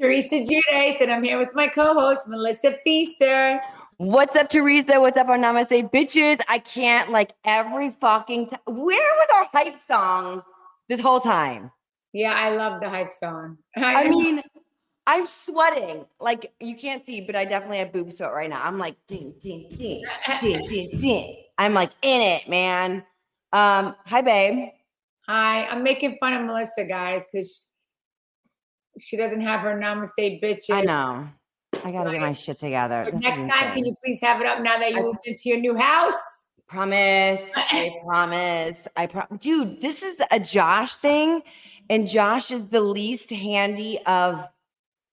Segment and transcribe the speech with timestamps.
[0.00, 3.60] Teresa Giudice, and I'm here with my co-host Melissa Pfeister.
[3.96, 5.00] What's up, Teresa?
[5.00, 6.38] What's up on Namaste, bitches?
[6.50, 8.60] I can't like every fucking time.
[8.66, 10.42] Where was our hype song
[10.90, 11.70] this whole time?
[12.12, 13.56] Yeah, I love the hype song.
[13.74, 14.42] I mean,
[15.06, 16.04] I'm sweating.
[16.20, 18.62] Like you can't see, but I definitely have boob sweat right now.
[18.62, 20.04] I'm like, ding, ding, ding,
[20.42, 21.36] ding, ding, ding.
[21.56, 23.02] I'm like in it, man.
[23.54, 24.68] Um, hi, babe.
[25.26, 27.68] hi, I'm making fun of Melissa, guys, because
[28.98, 30.70] she doesn't have her namaste, bitches.
[30.70, 31.28] I know.
[31.84, 33.08] I gotta get my shit together.
[33.12, 35.58] Next time, can you please have it up now that you I- moved into your
[35.58, 36.14] new house?
[36.68, 37.40] Promise.
[37.54, 38.76] I promise.
[38.96, 39.38] I promise.
[39.40, 41.42] dude, this is a Josh thing,
[41.88, 44.44] and Josh is the least handy of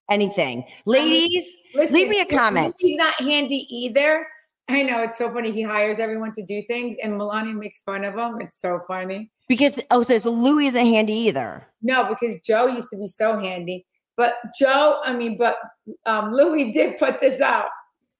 [0.09, 0.65] anything.
[0.85, 1.43] Ladies,
[1.75, 2.73] Listen, leave me a comment.
[2.79, 4.25] He's not handy either.
[4.69, 5.51] I know it's so funny.
[5.51, 8.39] He hires everyone to do things, and Milania makes fun of him.
[8.39, 9.29] It's so funny.
[9.49, 11.67] Because oh, so, so Louis isn't handy either.
[11.81, 13.85] No, because Joe used to be so handy.
[14.15, 15.57] But Joe, I mean, but
[16.05, 17.65] um, Louis did put this out.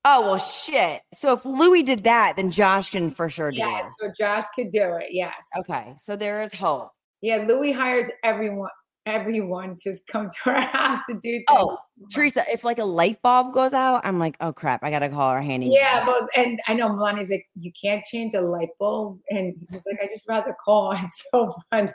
[0.06, 1.02] Oh well, shit.
[1.14, 3.92] So if Louis did that, then Josh can for sure do Yes, it.
[4.00, 5.08] so Josh could do it.
[5.12, 5.34] Yes.
[5.58, 6.90] Okay, so there is hope.
[7.22, 8.70] Yeah, Louis hires everyone,
[9.06, 11.46] everyone to come to our house to do things.
[11.50, 11.78] Oh,
[12.12, 15.30] Teresa, if like a light bulb goes out, I'm like, oh crap, I gotta call
[15.30, 15.68] our handy.
[15.68, 19.84] Yeah, but and I know Milania's like, you can't change a light bulb, and he's
[19.86, 20.94] like, I just rather call.
[21.04, 21.92] It's so funny.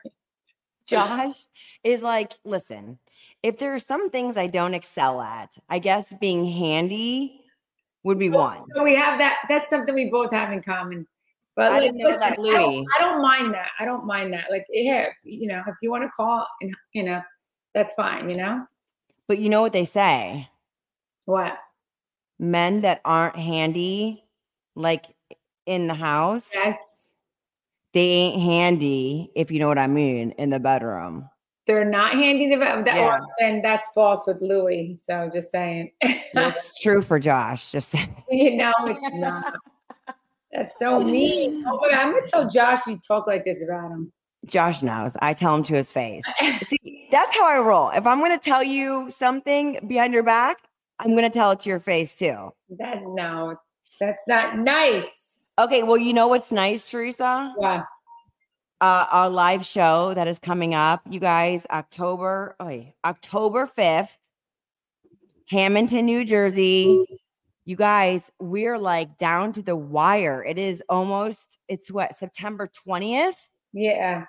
[0.87, 1.35] Josh
[1.85, 2.99] is like, listen,
[3.43, 7.43] if there are some things I don't excel at, I guess being handy
[8.05, 8.59] would be one.
[8.75, 9.39] So we have that.
[9.49, 11.07] That's something we both have in common.
[11.59, 13.67] But I like, listen, I, don't, I don't mind that.
[13.81, 14.45] I don't mind that.
[14.49, 17.21] Like, yeah, if, you know, if you want to call, and you know,
[17.75, 18.31] that's fine.
[18.31, 18.65] You know
[19.27, 20.49] But you know what they say?
[21.27, 21.59] what?
[22.39, 24.23] Men that aren't handy,
[24.77, 25.07] like
[25.67, 26.77] in the house, Yes,
[27.93, 31.29] they ain't handy, if you know what I mean, in the bedroom.
[31.67, 32.55] they're not handy.
[32.55, 33.19] That, Yeah.
[33.41, 34.95] then that's false with Louis.
[35.03, 35.91] So just saying.
[36.33, 37.73] That's true for Josh.
[37.73, 38.25] Just saying.
[38.31, 39.55] you know, it's not.
[40.53, 41.65] That's so mean.
[41.67, 44.13] Oh my God, I'm gonna tell Josh you talk like this about him.
[44.47, 45.17] Josh knows.
[45.21, 46.25] I tell him to his face.
[46.67, 47.91] See, that's how I roll.
[47.91, 50.59] If I'm going to tell you something behind your back,
[50.99, 52.51] I'm going to tell it to your face too.
[52.79, 53.57] That no,
[54.01, 55.43] that's not nice.
[55.59, 55.83] Okay.
[55.83, 57.55] Well, you know what's nice, Teresa?
[57.61, 57.83] Yeah.
[58.81, 64.17] Uh, our live show that is coming up, you guys, October, oh, October 5th,
[65.49, 67.05] Hammonton, New Jersey.
[67.69, 70.43] You guys, we're like down to the wire.
[70.43, 73.35] It is almost, it's what, September 20th?
[73.75, 74.25] Yeah.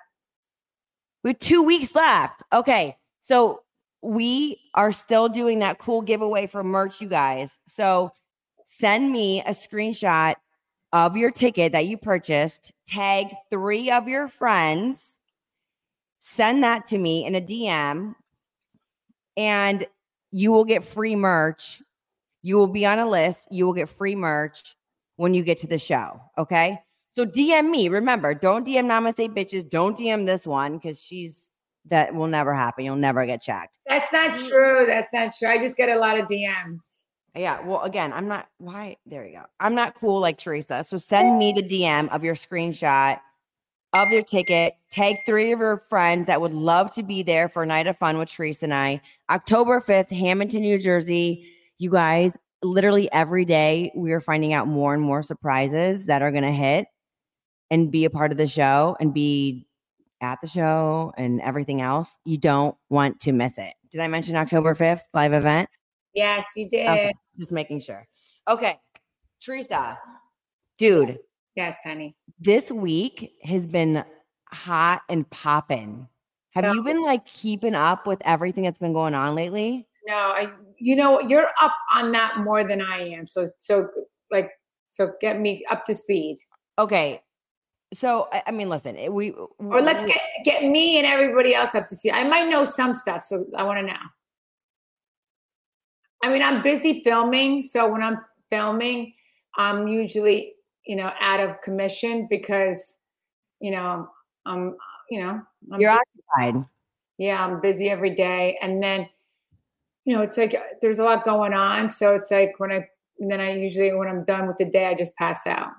[1.24, 2.42] We have two weeks left.
[2.52, 2.98] Okay.
[3.18, 3.62] So
[4.02, 7.58] we are still doing that cool giveaway for merch, you guys.
[7.66, 8.12] So
[8.66, 10.34] send me a screenshot
[10.92, 15.18] of your ticket that you purchased, tag three of your friends,
[16.18, 18.14] send that to me in a DM,
[19.38, 19.86] and
[20.30, 21.80] you will get free merch.
[22.42, 23.48] You will be on a list.
[23.50, 24.76] You will get free merch
[25.16, 26.20] when you get to the show.
[26.38, 26.78] Okay.
[27.14, 27.88] So DM me.
[27.88, 29.68] Remember, don't DM Namaste bitches.
[29.68, 31.48] Don't DM this one because she's
[31.86, 32.84] that will never happen.
[32.84, 33.78] You'll never get checked.
[33.86, 34.48] That's not mm.
[34.48, 34.84] true.
[34.86, 35.48] That's not true.
[35.48, 36.84] I just get a lot of DMs.
[37.34, 37.60] Yeah.
[37.60, 38.48] Well, again, I'm not.
[38.58, 38.96] Why?
[39.06, 39.44] There you go.
[39.60, 40.84] I'm not cool like Teresa.
[40.84, 43.20] So send me the DM of your screenshot
[43.92, 44.74] of your ticket.
[44.90, 47.96] Tag three of your friends that would love to be there for a night of
[47.98, 49.00] fun with Teresa and I.
[49.28, 51.46] October 5th, Hammonton, New Jersey.
[51.80, 56.30] You guys, literally every day, we are finding out more and more surprises that are
[56.30, 56.86] going to hit
[57.70, 59.66] and be a part of the show and be
[60.20, 62.18] at the show and everything else.
[62.26, 63.72] You don't want to miss it.
[63.90, 65.70] Did I mention October 5th live event?
[66.12, 66.86] Yes, you did.
[66.86, 68.06] Okay, just making sure.
[68.46, 68.78] Okay,
[69.42, 69.98] Teresa,
[70.78, 71.18] dude,
[71.56, 72.14] Yes, honey.
[72.38, 74.04] this week has been
[74.50, 76.08] hot and popping.
[76.54, 79.86] Have So- you been like keeping up with everything that's been going on lately?
[80.06, 80.52] No, I.
[80.78, 83.26] You know, you're up on that more than I am.
[83.26, 83.88] So, so
[84.30, 84.50] like,
[84.88, 86.38] so get me up to speed,
[86.78, 87.22] Okay.
[87.92, 91.74] So I, I mean, listen, it- we or let's get get me and everybody else
[91.74, 92.12] up to speed.
[92.12, 93.98] I might know some stuff, so I want to know.
[96.22, 98.18] I mean, I'm busy filming, so when I'm
[98.50, 99.12] filming,
[99.56, 100.54] I'm usually,
[100.84, 102.98] you know, out of commission because,
[103.60, 104.08] you know,
[104.46, 104.76] I'm,
[105.10, 105.40] you know,
[105.72, 106.22] I'm you're busy.
[106.38, 106.64] occupied.
[107.18, 108.58] yeah, I'm busy every day.
[108.62, 109.08] And then,
[110.10, 111.88] you know, it's like uh, there's a lot going on.
[111.88, 112.88] So it's like when I,
[113.20, 115.70] and then I usually, when I'm done with the day, I just pass out.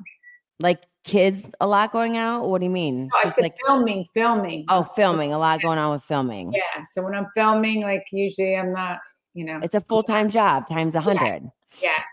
[0.61, 2.47] Like kids, a lot going out.
[2.47, 3.07] What do you mean?
[3.07, 4.63] No, I said like filming, filming.
[4.69, 5.33] oh, filming.
[5.33, 6.53] A lot going on with filming.
[6.53, 6.83] Yeah.
[6.93, 8.99] So when I'm filming, like usually I'm not,
[9.33, 11.51] you know, It's a full time job times a hundred.
[11.81, 12.05] yes.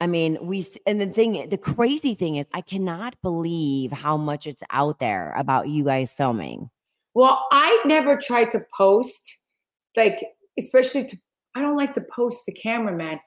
[0.00, 4.46] I mean, we and the thing, the crazy thing is, I cannot believe how much
[4.46, 6.70] it's out there about you guys filming.
[7.12, 9.36] Well, I never tried to post,
[9.98, 10.24] like,
[10.58, 11.16] especially to,
[11.54, 13.20] I don't like to post the cameraman,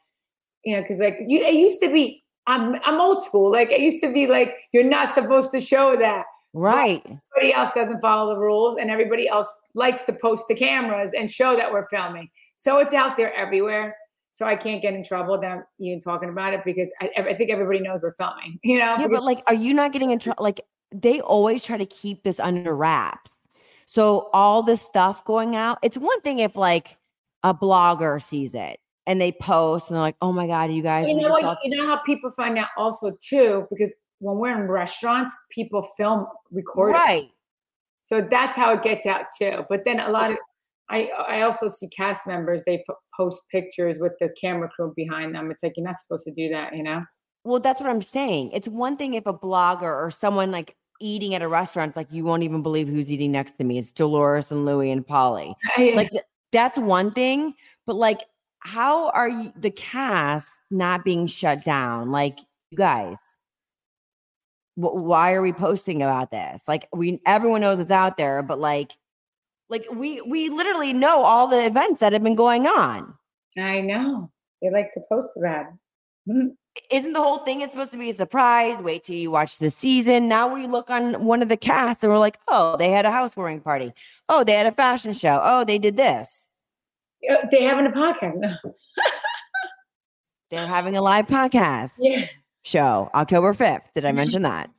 [0.63, 3.51] you know, because like you, it used to be, I'm, I'm old school.
[3.51, 6.25] Like it used to be like, you're not supposed to show that.
[6.53, 7.01] Right.
[7.35, 11.29] Everybody else doesn't follow the rules and everybody else likes to post the cameras and
[11.29, 12.29] show that we're filming.
[12.55, 13.95] So it's out there everywhere.
[14.29, 17.33] So I can't get in trouble that I'm even talking about it because I, I
[17.35, 18.95] think everybody knows we're filming, you know?
[18.99, 20.43] Yeah, but like, are you not getting in trouble?
[20.43, 20.61] Like,
[20.91, 23.31] they always try to keep this under wraps.
[23.85, 26.97] So all this stuff going out, it's one thing if like
[27.43, 31.07] a blogger sees it and they post and they're like, "Oh my god, you guys!"
[31.07, 31.41] you know what?
[31.41, 35.87] saw-" You know how people find out also too, because when we're in restaurants, people
[35.97, 36.93] film record.
[36.93, 37.29] right?
[38.03, 39.63] So that's how it gets out too.
[39.69, 40.37] But then a lot of
[40.89, 42.83] I I also see cast members they
[43.15, 45.51] post pictures with the camera crew behind them.
[45.51, 47.03] It's like you're not supposed to do that, you know?
[47.43, 48.51] Well, that's what I'm saying.
[48.51, 52.11] It's one thing if a blogger or someone like eating at a restaurant, it's like
[52.11, 53.77] you won't even believe who's eating next to me.
[53.77, 55.53] It's Dolores and Louie and Paulie.
[55.77, 56.11] Like
[56.53, 57.53] that's one thing,
[57.85, 58.21] but like,
[58.59, 62.11] how are you the cast not being shut down?
[62.11, 62.39] Like,
[62.71, 63.19] you guys,
[64.75, 66.63] wh- why are we posting about this?
[66.67, 68.93] Like, we everyone knows it's out there, but like,
[69.69, 73.13] like we we literally know all the events that have been going on.
[73.57, 76.31] I know they like to post about it.
[76.31, 76.55] Mhm.
[76.89, 79.69] isn't the whole thing it's supposed to be a surprise wait till you watch the
[79.69, 83.05] season now we look on one of the casts and we're like oh they had
[83.05, 83.91] a housewarming party
[84.29, 86.42] oh they had a fashion show oh they did this
[87.23, 88.59] Yeah, They having a podcast.
[90.51, 92.27] they're having a live podcast yeah.
[92.63, 94.17] show october 5th did i mm-hmm.
[94.17, 94.69] mention that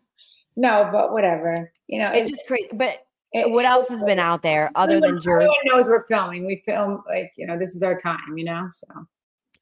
[0.57, 1.73] No, but whatever.
[1.89, 5.21] You know, it's just crazy but it- what else has been out there other than
[5.21, 6.47] jersey everyone knows we're filming.
[6.47, 8.37] We film like you know this is our time.
[8.39, 9.07] You know, so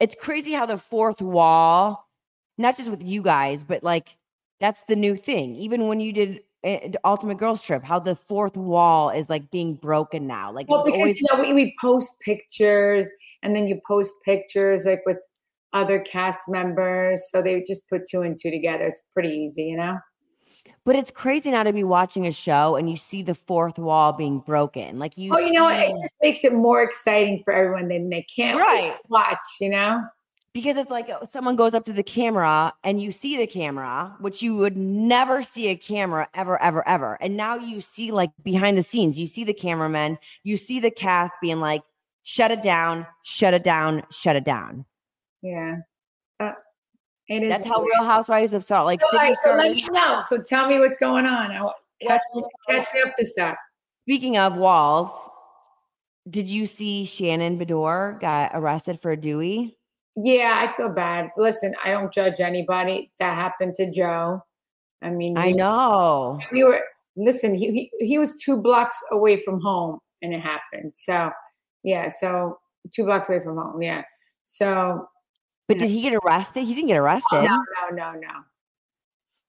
[0.01, 2.07] it's crazy how the fourth wall
[2.59, 4.17] not just with you guys but like
[4.61, 8.57] that's the new thing even when you did uh, ultimate girls trip how the fourth
[8.57, 12.17] wall is like being broken now like well because always- you know we, we post
[12.21, 13.09] pictures
[13.43, 15.19] and then you post pictures like with
[15.75, 18.85] other cast members, so they just put two and two together.
[18.85, 19.99] It's pretty easy, you know.
[20.85, 24.13] But it's crazy now to be watching a show and you see the fourth wall
[24.13, 24.99] being broken.
[24.99, 27.89] Like you Oh, you know, it just makes it more exciting for everyone.
[27.89, 28.95] Then they can't Right.
[29.09, 30.03] watch, you know.
[30.55, 34.15] Because it's like uh, someone goes up to the camera and you see the camera,
[34.21, 37.17] which you would never see a camera ever, ever, ever.
[37.23, 40.91] And now you see like behind the scenes, you see the cameramen, you see the
[40.91, 41.83] cast being like,
[42.23, 44.85] shut it down, shut it down, shut it down.
[45.41, 45.77] Yeah,
[46.39, 46.53] uh,
[47.29, 47.49] it is.
[47.49, 47.83] That's how.
[47.83, 50.23] Real Housewives of Salt like All right, so let me know.
[50.29, 51.51] So tell me what's going on.
[51.51, 53.57] I, catch, me, catch me up to stuff.
[54.07, 55.09] Speaking of walls,
[56.29, 59.75] did you see Shannon Beador got arrested for a DUI?
[60.17, 61.31] Yeah, I feel bad.
[61.37, 63.11] Listen, I don't judge anybody.
[63.19, 64.43] That happened to Joe.
[65.01, 66.39] I mean, I we- know.
[66.53, 66.81] we were
[67.15, 71.31] listen he, he he was two blocks away from home and it happened so
[71.83, 72.59] yeah so
[72.91, 74.03] two blocks away from home yeah
[74.45, 75.07] so
[75.69, 76.65] But did he get arrested?
[76.65, 77.43] He didn't get oh, arrested.
[77.43, 78.29] no no no no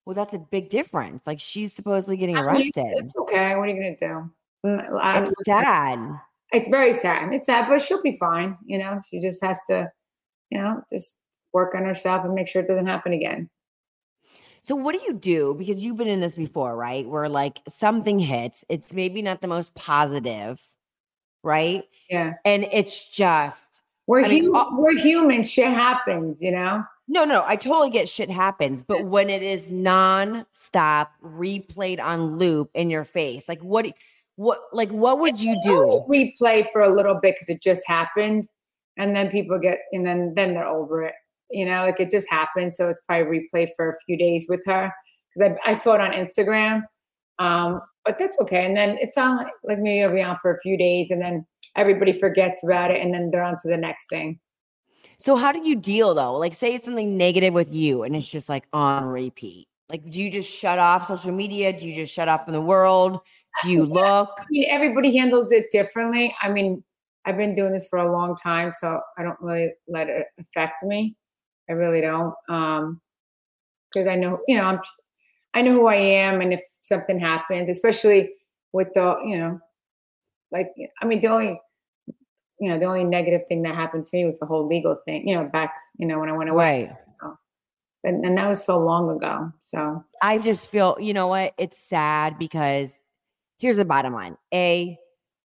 [0.06, 1.22] Well, that's a big difference.
[1.26, 2.74] Like she's supposedly getting I mean, arrested.
[2.76, 4.30] it's, it's okay what are you gonna do
[4.66, 6.20] Mm, It's sad.
[6.52, 9.90] it's very sad it's sad but she'll be fine you know she just has to
[10.54, 11.18] you know just
[11.54, 13.50] work on herself and make sure it doesn't happen again
[14.64, 15.56] So what do you do?
[15.58, 17.06] Because you've been in this before, right?
[17.06, 20.62] Where like something hits, it's maybe not the most positive,
[21.44, 21.84] right?
[22.10, 26.84] yeah And it's just we're I mean, human all- we're human shit happens you know
[27.08, 27.44] no, no.
[27.46, 33.04] I totally get shit happens, but when it is non-stop, replayed on loop in your
[33.04, 33.86] face, like what?
[34.38, 34.62] What?
[34.72, 36.06] Like what would you do?
[36.08, 38.48] replay for a little bit because it just happened
[38.98, 41.16] and then people get and then then they're over it
[41.52, 44.62] you know like it just happened so it's probably replay for a few days with
[44.66, 44.92] her
[45.34, 46.84] because I, I saw it on instagram
[47.40, 48.66] Um, but that's okay.
[48.66, 51.22] And then it's on like, like maybe it'll be on for a few days, and
[51.22, 51.46] then
[51.76, 54.40] everybody forgets about it, and then they're on to the next thing.
[55.18, 56.38] So how do you deal though?
[56.38, 59.68] Like say something negative with you and it's just like on repeat.
[59.90, 61.72] Like do you just shut off social media?
[61.72, 63.20] Do you just shut off from the world?
[63.62, 64.30] Do you look?
[64.38, 66.36] I mean, everybody handles it differently.
[66.42, 66.84] I mean,
[67.26, 70.84] I've been doing this for a long time, so I don't really let it affect
[70.84, 71.16] me.
[71.70, 72.34] I really don't.
[72.50, 73.02] Um,
[73.94, 74.80] because I know, you know, I'm,
[75.54, 78.34] I know who I am, and if something happens, especially
[78.74, 79.60] with the, you know,
[80.52, 80.68] like,
[81.02, 81.62] I mean, the only,
[82.60, 85.28] you know, the only negative thing that happened to me was the whole legal thing,
[85.28, 86.86] you know, back, you know, when I went away.
[86.86, 86.98] Right.
[87.22, 87.38] So,
[88.04, 89.52] and, and that was so long ago.
[89.62, 91.54] So I just feel, you know what?
[91.58, 93.00] It's sad because
[93.58, 94.38] here's the bottom line.
[94.54, 94.98] A,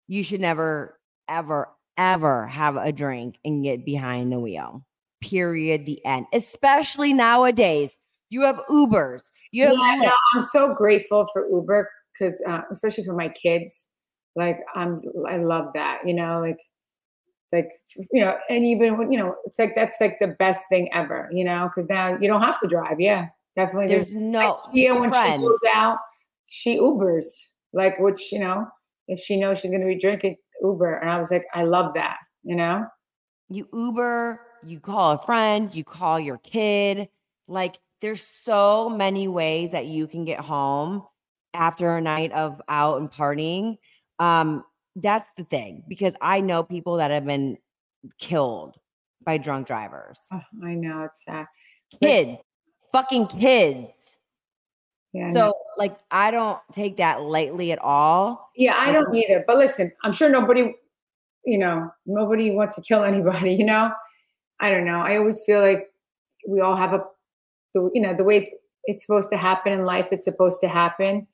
[0.06, 0.97] you should never,
[1.28, 4.84] ever, ever have a drink and get behind the wheel.
[5.20, 5.86] Period.
[5.86, 6.26] The end.
[6.32, 7.96] Especially nowadays.
[8.30, 9.22] You have Ubers.
[9.52, 13.88] You have yeah, no, I'm so grateful for Uber because, uh, especially for my kids,
[14.36, 16.00] like I'm, I love that.
[16.04, 16.58] You know, like,
[17.50, 17.70] like
[18.12, 21.30] you know, and even when you know, it's like that's like the best thing ever.
[21.32, 23.00] You know, because now you don't have to drive.
[23.00, 23.88] Yeah, definitely.
[23.88, 25.96] There's no like when she goes out,
[26.46, 27.24] she Ubers
[27.72, 28.66] like, which you know,
[29.06, 31.94] if she knows she's going to be drinking Uber, and I was like, I love
[31.94, 32.16] that.
[32.42, 32.86] You know,
[33.48, 37.08] you Uber, you call a friend, you call your kid.
[37.46, 41.04] Like there's so many ways that you can get home
[41.54, 43.76] after a night of out and partying.
[44.18, 44.64] Um,
[44.96, 47.56] that's the thing because I know people that have been
[48.18, 48.76] killed
[49.24, 50.18] by drunk drivers.
[50.32, 51.46] oh, I know it's sad.
[51.92, 52.38] But- Kids,
[52.92, 54.17] fucking kids.
[55.18, 58.50] Yeah, So like I don't take that lightly at all.
[58.54, 59.44] Yeah, I don't either.
[59.46, 60.74] But listen, I'm sure nobody,
[61.44, 63.52] you know, nobody wants to kill anybody.
[63.54, 63.90] You know,
[64.60, 64.98] I don't know.
[64.98, 65.88] I always feel like
[66.48, 67.04] we all have a,
[67.74, 68.44] the you know, the way
[68.84, 70.06] it's supposed to happen in life.
[70.12, 71.26] It's supposed to happen.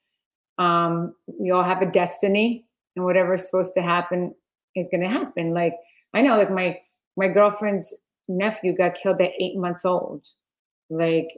[0.59, 4.35] Um, we all have a destiny, and whatever's supposed to happen
[4.75, 5.53] is going to happen.
[5.53, 5.75] Like
[6.15, 6.79] I know, like my
[7.17, 7.95] my girlfriend's
[8.29, 10.27] nephew got killed at eight months old,
[10.89, 11.29] like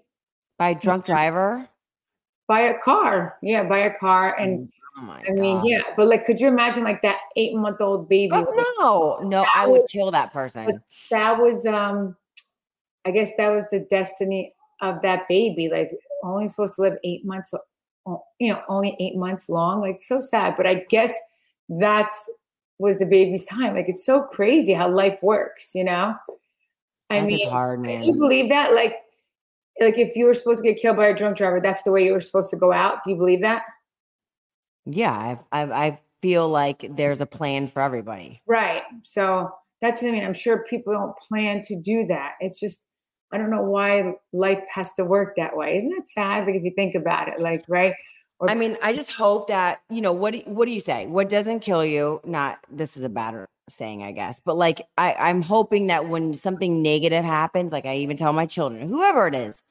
[0.59, 1.69] By a drunk driver.
[2.49, 3.37] By a car.
[3.43, 5.67] Yeah, by a car, and oh my I mean, God.
[5.67, 8.33] yeah, but like, could you imagine like that eight month old baby?
[8.35, 8.45] Oh,
[8.79, 10.81] no, no, That I would was- kill that person.
[11.11, 12.17] That was, um,
[13.05, 15.69] I guess that was the destiny of that baby.
[15.71, 15.91] Like,
[16.23, 17.53] only supposed to live eight months,
[18.39, 19.81] you know, only eight months long.
[19.81, 20.55] Like, so sad.
[20.57, 21.13] But I guess
[21.69, 22.29] that's
[22.79, 23.75] was the baby's time.
[23.75, 25.71] Like, it's so crazy how life works.
[25.75, 26.15] You know,
[27.11, 28.03] I is mean, hard, man.
[28.03, 28.73] you believe that?
[28.75, 28.97] Like,
[29.81, 32.05] like if you were supposed to get killed by a drunk driver, that's the way
[32.05, 33.05] you were supposed to go out.
[33.05, 33.63] Do you believe that?
[34.87, 38.41] Yeah, I, I I feel like there's a plan for everybody.
[38.47, 38.83] Right.
[39.03, 40.25] So that's what I mean.
[40.25, 42.33] I'm sure people don't plan to do that.
[42.41, 42.83] It's just
[43.33, 45.77] I don't know why life has to work that way.
[45.77, 46.47] Isn't that sad?
[46.47, 47.95] Like if you think about it, like right?
[48.39, 50.33] Or I mean, I just hope that you know what.
[50.33, 51.07] Do, what do you say?
[51.07, 52.21] What doesn't kill you?
[52.25, 56.35] Not this is a bad saying, I guess, but like I, I'm hoping that when
[56.35, 59.63] something negative happens, like I even tell my children, whoever it is,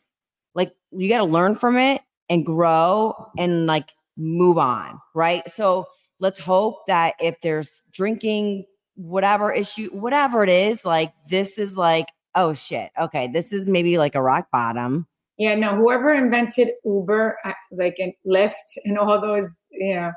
[0.54, 5.50] like you got to learn from it and grow and like move on, right?
[5.52, 5.86] So
[6.20, 12.08] let's hope that if there's drinking, whatever issue, whatever it is, like this is like,
[12.36, 15.08] oh shit, okay, this is maybe like a rock bottom.
[15.38, 15.75] yeah, no.
[15.75, 18.54] Whoever invented Uber, uh, like and Lyft,
[18.86, 20.12] and all those, you know,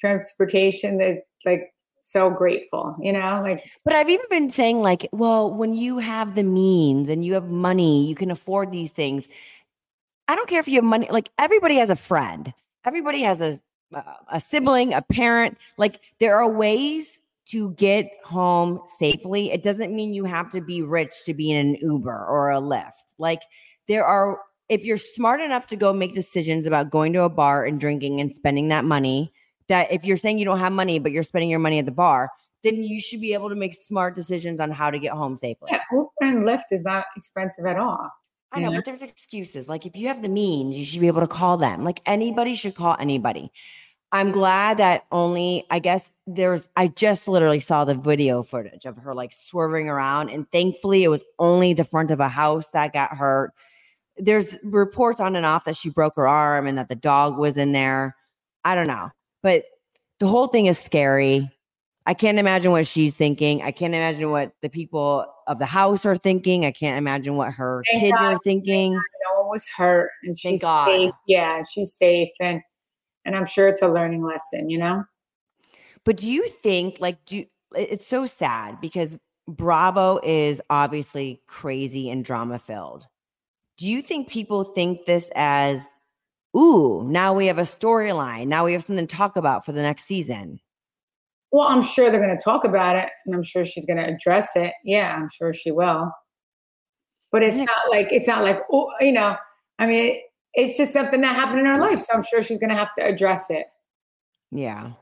[0.00, 1.72] transportation, that like
[2.10, 2.96] so grateful.
[3.00, 7.08] You know, like But I've even been saying, like, well, when you have the means
[7.08, 9.28] and you have money, you can afford these things.
[10.28, 11.08] I don't care if you have money.
[11.10, 12.52] Like everybody has a friend.
[12.84, 13.60] Everybody has a
[14.30, 15.58] a sibling, a parent.
[15.76, 19.50] Like there are ways to get home safely.
[19.50, 22.60] It doesn't mean you have to be rich to be in an Uber or a
[22.60, 23.02] Lyft.
[23.18, 23.42] Like
[23.88, 24.38] there are
[24.68, 28.20] if you're smart enough to go make decisions about going to a bar and drinking
[28.20, 29.32] and spending that money,
[29.70, 31.92] that if you're saying you don't have money but you're spending your money at the
[31.92, 32.30] bar,
[32.62, 35.70] then you should be able to make smart decisions on how to get home safely.
[35.72, 38.10] yeah, Uber and Lyft is not expensive at all.
[38.52, 38.76] I know, Yeah.
[38.78, 39.68] but there's excuses.
[39.68, 41.84] Like if you have the means, you should be able to call them.
[41.84, 43.50] Like anybody should call anybody.
[44.12, 48.96] I'm glad that only I guess there's I just literally saw the video footage of
[48.98, 52.92] her like swerving around and thankfully it was only the front of a house that
[52.92, 53.52] got hurt.
[54.16, 57.56] There's reports on and off that she broke her arm and that the dog was
[57.56, 58.16] in there.
[58.64, 59.10] I don't know.
[59.42, 59.64] But
[60.18, 61.50] the whole thing is scary.
[62.06, 63.62] I can't imagine what she's thinking.
[63.62, 66.64] I can't imagine what the people of the house are thinking.
[66.64, 68.34] I can't imagine what her Thank kids God.
[68.34, 68.92] are thinking.
[68.94, 71.12] No one was hurt, and she's safe.
[71.26, 72.60] Yeah, she's safe, and
[73.24, 74.70] and I'm sure it's a learning lesson.
[74.70, 75.04] You know.
[76.04, 77.44] But do you think like do
[77.74, 79.16] it's so sad because
[79.50, 83.06] Bravo is obviously crazy and drama filled.
[83.76, 85.84] Do you think people think this as
[86.56, 88.46] ooh, now we have a storyline.
[88.48, 90.60] Now we have something to talk about for the next season.
[91.52, 94.06] Well, I'm sure they're going to talk about it, and I'm sure she's going to
[94.06, 94.72] address it.
[94.84, 96.12] Yeah, I'm sure she will.
[97.32, 97.64] But it's Yeah.
[97.64, 99.36] not like it's not like oh, you know.
[99.78, 100.20] I mean,
[100.54, 102.94] it's just something that happened in her life, so I'm sure she's going to have
[102.98, 103.66] to address it.
[104.50, 104.92] Yeah.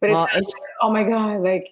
[0.00, 1.68] But it's Well, not it's- like, oh my god, like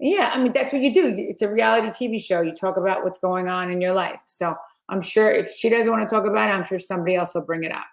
[0.00, 0.30] yeah.
[0.34, 1.14] I mean, that's what you do.
[1.16, 2.40] It's a reality TV show.
[2.42, 4.20] You talk about what's going on in your life.
[4.26, 4.54] So
[4.88, 7.42] I'm sure if she doesn't want to talk about it, I'm sure somebody else will
[7.42, 7.84] bring it up.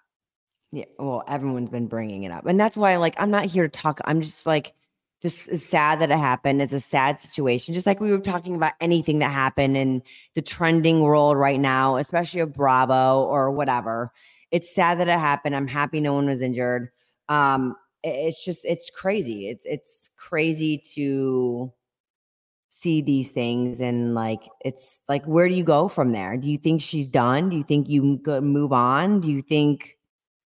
[0.72, 0.86] Yeah.
[1.00, 2.46] Well, everyone's been bringing it up.
[2.46, 4.02] And that's why, like, I'm not here to talk.
[4.06, 4.74] I'm just like,
[5.22, 6.62] this is sad that it happened.
[6.62, 7.74] It's a sad situation.
[7.74, 10.04] Just like we were talking about anything that happened in
[10.36, 14.12] the trending world right now, especially of Bravo or whatever.
[14.52, 15.56] It's sad that it happened.
[15.56, 16.90] I'm happy no one was injured.
[17.30, 19.50] Um, it's just it's crazy.
[19.50, 21.74] It's it's crazy to
[22.70, 26.38] see these things and like it's like where do you go from there?
[26.38, 27.50] Do you think she's done?
[27.50, 29.20] Do you think you move on?
[29.20, 29.97] Do you think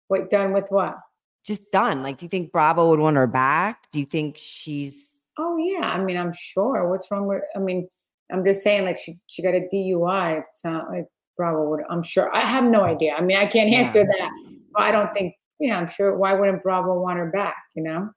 [0.07, 0.95] What done with what?
[1.45, 2.03] just done?
[2.03, 3.89] Like, do you think Bravo would want her back?
[3.91, 6.89] Do you think she's Oh yeah, I mean, I'm sure.
[6.89, 7.41] What's wrong with?
[7.55, 7.87] I mean,
[8.31, 10.39] I'm just saying, like she she got a DUI.
[10.39, 11.05] It's not like
[11.37, 11.81] Bravo would.
[11.89, 12.33] I'm sure.
[12.35, 13.13] I have no idea.
[13.13, 13.79] I mean, I can't Yeah.
[13.81, 14.29] answer that.
[14.73, 15.35] But I don't think.
[15.59, 16.17] Yeah, I'm sure.
[16.17, 17.55] Why wouldn't Bravo want her back?
[17.75, 18.09] You know?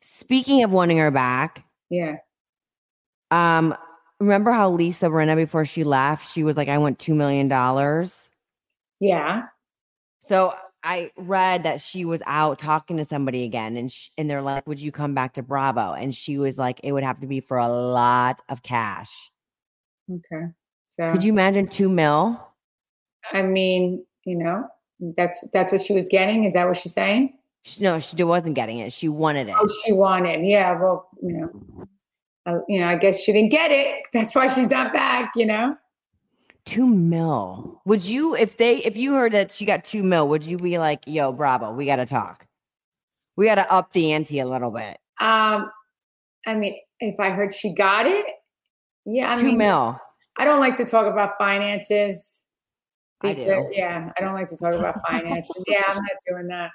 [0.00, 1.64] speaking of wanting her back?
[1.90, 2.16] Yeah.
[3.30, 3.74] Um,
[4.20, 8.28] remember how Lisa Rinna before she left, she was like, I want two million dollars.
[9.00, 9.44] Yeah.
[10.20, 10.54] So
[10.86, 14.66] I read that she was out talking to somebody again, and sh- and they're like,
[14.68, 17.40] "Would you come back to Bravo?" And she was like, "It would have to be
[17.40, 19.32] for a lot of cash."
[20.08, 20.46] Okay.
[20.86, 22.40] So Could you imagine two mil?
[23.32, 24.68] I mean, you know,
[25.16, 26.44] that's that's what she was getting.
[26.44, 27.36] Is that what she's saying?
[27.64, 28.92] She, no, she wasn't getting it.
[28.92, 29.56] She wanted it.
[29.58, 30.40] Oh, she wanted.
[30.40, 30.46] It.
[30.46, 30.78] Yeah.
[30.80, 31.86] Well, you know,
[32.46, 34.06] uh, you know, I guess she didn't get it.
[34.12, 35.32] That's why she's not back.
[35.34, 35.76] You know.
[36.66, 37.80] Two mil.
[37.84, 40.78] Would you, if they, if you heard that she got two mil, would you be
[40.78, 42.44] like, "Yo, Bravo, we got to talk.
[43.36, 45.70] We got to up the ante a little bit." Um,
[46.44, 48.26] I mean, if I heard she got it,
[49.04, 49.32] yeah.
[49.32, 49.98] I two mean, mil.
[50.38, 52.42] I don't like to talk about finances.
[53.22, 53.66] I do.
[53.70, 55.64] Yeah, I don't like to talk about finances.
[55.66, 56.70] yeah, I'm not doing that.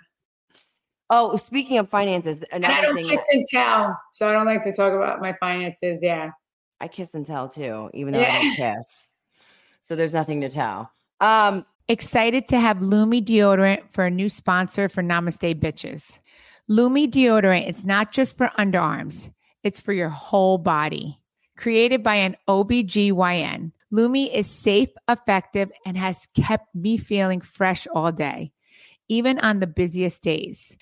[1.10, 4.72] Oh, speaking of finances, And I don't kiss and tell, so I don't like to
[4.72, 6.00] talk about my finances.
[6.02, 6.32] Yeah.
[6.80, 9.10] I kiss and tell too, even though I don't kiss.
[9.82, 10.92] So there's nothing to tell.
[11.20, 16.20] Um, Excited to have Lume deodorant for a new sponsor for Namaste Bitches.
[16.70, 19.30] Lume deodorant, it's not just for underarms,
[19.62, 21.20] it's for your whole body.
[21.58, 28.14] Created by an OBGYN, Lume is safe, effective, and has kept me feeling fresh all
[28.14, 28.54] day,
[29.10, 30.78] even on the busiest days.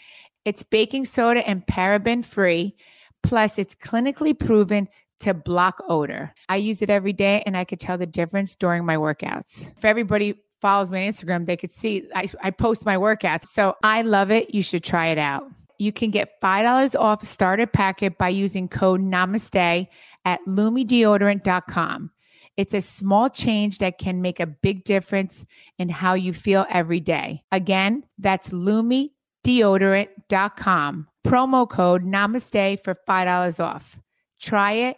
[0.45, 2.75] It's baking soda and paraben free,
[3.23, 4.87] plus, it's clinically proven
[5.19, 6.33] to block odor.
[6.47, 9.69] I use it every day and I could tell the difference during my workouts.
[9.77, 13.47] If everybody follows me on Instagram, they could see I, I post my workouts.
[13.47, 14.53] So I love it.
[14.53, 15.43] You should try it out.
[15.77, 19.87] You can get $5 off starter packet by using code NAMASTE
[20.25, 22.11] at lumedeodorant.com.
[22.57, 25.45] It's a small change that can make a big difference
[25.77, 27.41] in how you feel every day.
[27.53, 31.07] Again, that's lumedeodorant.com.
[31.25, 33.97] Promo code NAMASTE for $5 off.
[34.41, 34.97] Try it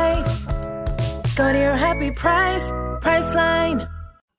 [1.35, 3.89] Go to your happy price, Priceline.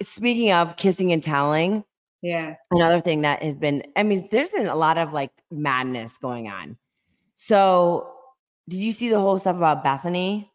[0.03, 1.85] speaking of kissing and telling,
[2.21, 2.55] Yeah.
[2.71, 6.49] another thing that has been, I mean, there's been a lot of like madness going
[6.49, 6.77] on.
[7.35, 8.13] So,
[8.69, 10.51] did you see the whole stuff about Bethany?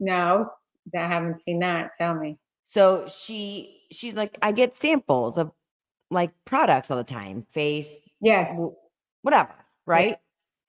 [0.00, 0.50] No,
[0.94, 1.92] I haven't seen that.
[1.96, 2.38] Tell me.
[2.64, 5.52] So she she's like, I get samples of
[6.10, 7.88] like products all the time, face,
[8.20, 8.54] Yes.
[9.22, 9.54] whatever,
[9.86, 10.18] right?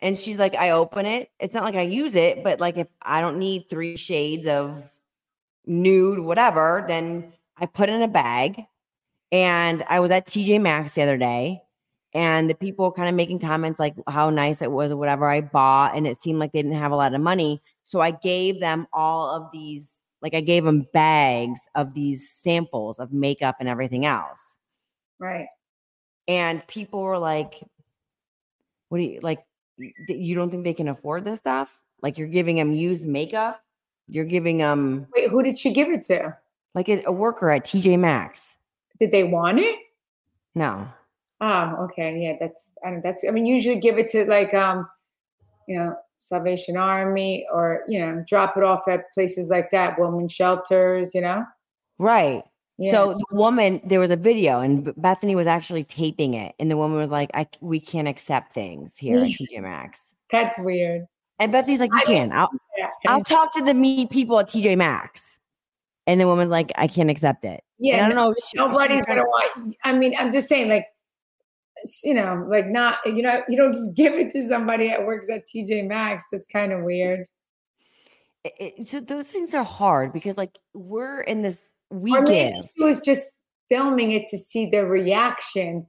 [0.02, 1.30] And she's like, I open it.
[1.40, 4.90] It's not like I use it, but like if I don't need three shades of
[5.66, 8.66] nude, whatever, then I put it in a bag.
[9.32, 11.62] And I was at TJ Maxx the other day,
[12.14, 15.42] and the people kind of making comments like how nice it was or whatever I
[15.42, 17.62] bought, and it seemed like they didn't have a lot of money.
[17.84, 23.00] So I gave them all of these, like I gave them bags of these samples
[23.00, 24.58] of makeup and everything else
[25.20, 25.48] Right.
[26.28, 27.64] and people were like
[28.90, 29.40] what do you like
[29.78, 33.62] you don't think they can afford this stuff like you're giving them used makeup
[34.08, 36.36] you're giving them Wait, who did she give it to?
[36.74, 38.58] like a, a worker at tj maxx
[39.00, 39.80] Did they want it?
[40.54, 40.88] no
[41.42, 42.18] Oh, okay.
[42.18, 44.88] Yeah, that's I don't that's I mean usually give it to like um
[45.68, 50.32] you know Salvation Army or you know drop it off at places like that, women's
[50.32, 51.44] shelters, you know.
[52.00, 52.44] Right.
[52.78, 52.92] Yeah.
[52.92, 56.76] So the woman, there was a video, and Bethany was actually taping it, and the
[56.78, 61.06] woman was like, "I we can't accept things here at TJ Maxx." That's weird.
[61.40, 62.32] And Bethany's like, "You can.
[62.34, 62.50] I'll
[63.08, 65.40] I'll talk to the meat people at TJ Maxx."
[66.08, 68.36] And the woman's like, "I can't accept it." Yeah, And I don't know.
[68.46, 69.76] she- nobody's she's gonna want.
[69.86, 70.86] I mean, I'm just saying, like,
[72.04, 75.30] you know, like not you know, you don't just give it to somebody that works
[75.30, 76.26] at TJ Maxx.
[76.30, 77.26] That's kind of weird.
[78.44, 81.58] It- so those things are hard because like we're in this
[81.90, 82.64] we or maybe give.
[82.78, 83.28] she was just
[83.70, 85.88] filming it to see their reaction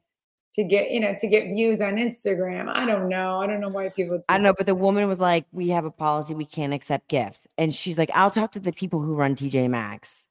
[0.55, 2.69] to get you know to get views on Instagram.
[2.75, 3.41] I don't know.
[3.41, 4.17] I don't know why people.
[4.17, 6.73] Do I don't know, but the woman was like, "We have a policy; we can't
[6.73, 10.27] accept gifts." And she's like, "I'll talk to the people who run TJ Maxx."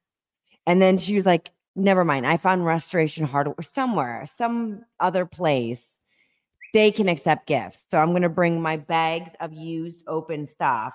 [0.66, 2.26] And then she was like, "Never mind.
[2.26, 6.00] I found Restoration Hardware somewhere, some other place.
[6.74, 10.92] They can accept gifts, so I'm going to bring my bags of used, open stuff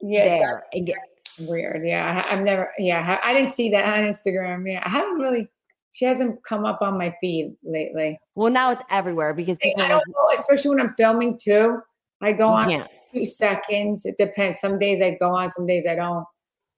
[0.00, 0.96] Yeah, there and get."
[1.38, 1.86] Weird.
[1.86, 2.70] Yeah, I've never.
[2.78, 4.70] Yeah, I didn't see that on Instagram.
[4.70, 5.48] Yeah, I haven't really.
[5.92, 8.18] She hasn't come up on my feed lately.
[8.34, 11.78] Well, now it's everywhere because I don't know, especially when I'm filming too.
[12.20, 12.90] I go on can't.
[13.14, 14.04] two seconds.
[14.04, 14.58] It depends.
[14.60, 16.24] Some days I go on, some days I don't.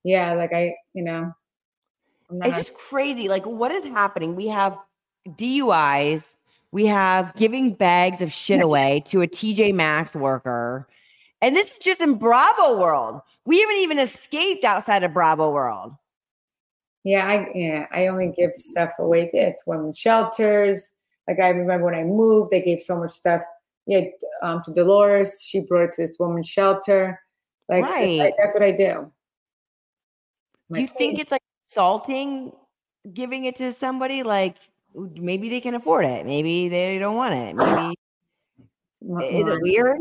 [0.05, 1.33] Yeah, like I, you know,
[2.31, 3.29] It's just crazy.
[3.29, 4.37] Like, what is happening?
[4.37, 4.77] We have
[5.31, 6.35] DUIs.
[6.73, 10.87] We have giving bags of shit away to a TJ Maxx worker.
[11.43, 13.21] And this is just in Bravo world.
[13.45, 15.93] We haven't even escaped outside of Bravo world.
[17.05, 20.91] Yeah, I yeah, I only give stuff away to, to women's shelters.
[21.29, 23.43] Like I remember when I moved, they gave so much stuff.
[23.87, 24.01] Yeah,
[24.43, 27.21] um, to Dolores, she brought it to this woman's shelter.
[27.69, 28.19] Like that's, Right.
[28.19, 29.13] like, that's what I do.
[30.73, 32.53] Do you think it's like insulting
[33.13, 34.25] giving it to somebody?
[34.25, 34.57] Like,
[34.95, 36.27] maybe they can afford it.
[36.27, 37.55] Maybe they don't want it.
[37.55, 37.95] Maybe
[39.25, 40.01] is it weird?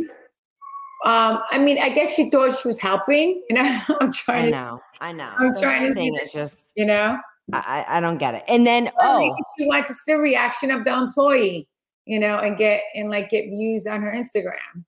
[1.04, 3.44] Um, I mean, I guess she thought she was helping.
[3.50, 4.82] You know, I'm trying I to, know.
[5.02, 5.32] I know.
[5.38, 6.08] I'm That's trying to see.
[6.16, 7.18] It's just you know,
[7.54, 8.44] I, I don't get it.
[8.48, 11.68] And then Or oh, maybe she wants to see the reaction of the employee.
[12.06, 14.84] You know, and get and like get views on her Instagram.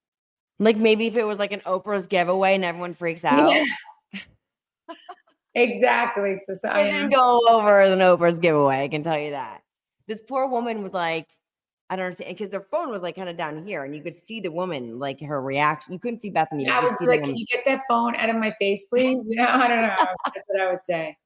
[0.60, 3.50] like maybe if it was like an Oprah's giveaway and everyone freaks out.
[3.52, 3.66] Yeah.
[5.56, 6.40] exactly.
[6.46, 8.84] So, so It didn't go over than Oprah's giveaway.
[8.84, 9.62] I can tell you that.
[10.08, 11.28] This poor woman was like,
[11.90, 14.16] I don't understand because their phone was like kind of down here, and you could
[14.28, 15.94] see the woman like her reaction.
[15.94, 16.66] You couldn't see Bethany.
[16.66, 19.20] but I would be like, can you get that phone out of my face, please?
[19.28, 19.96] You know, I don't know.
[19.98, 21.18] That's what I would say.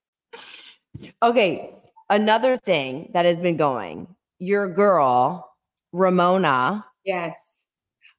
[1.24, 1.74] Okay,
[2.10, 4.08] another thing that has been going.
[4.40, 5.52] Your girl
[5.92, 7.64] Ramona Yes.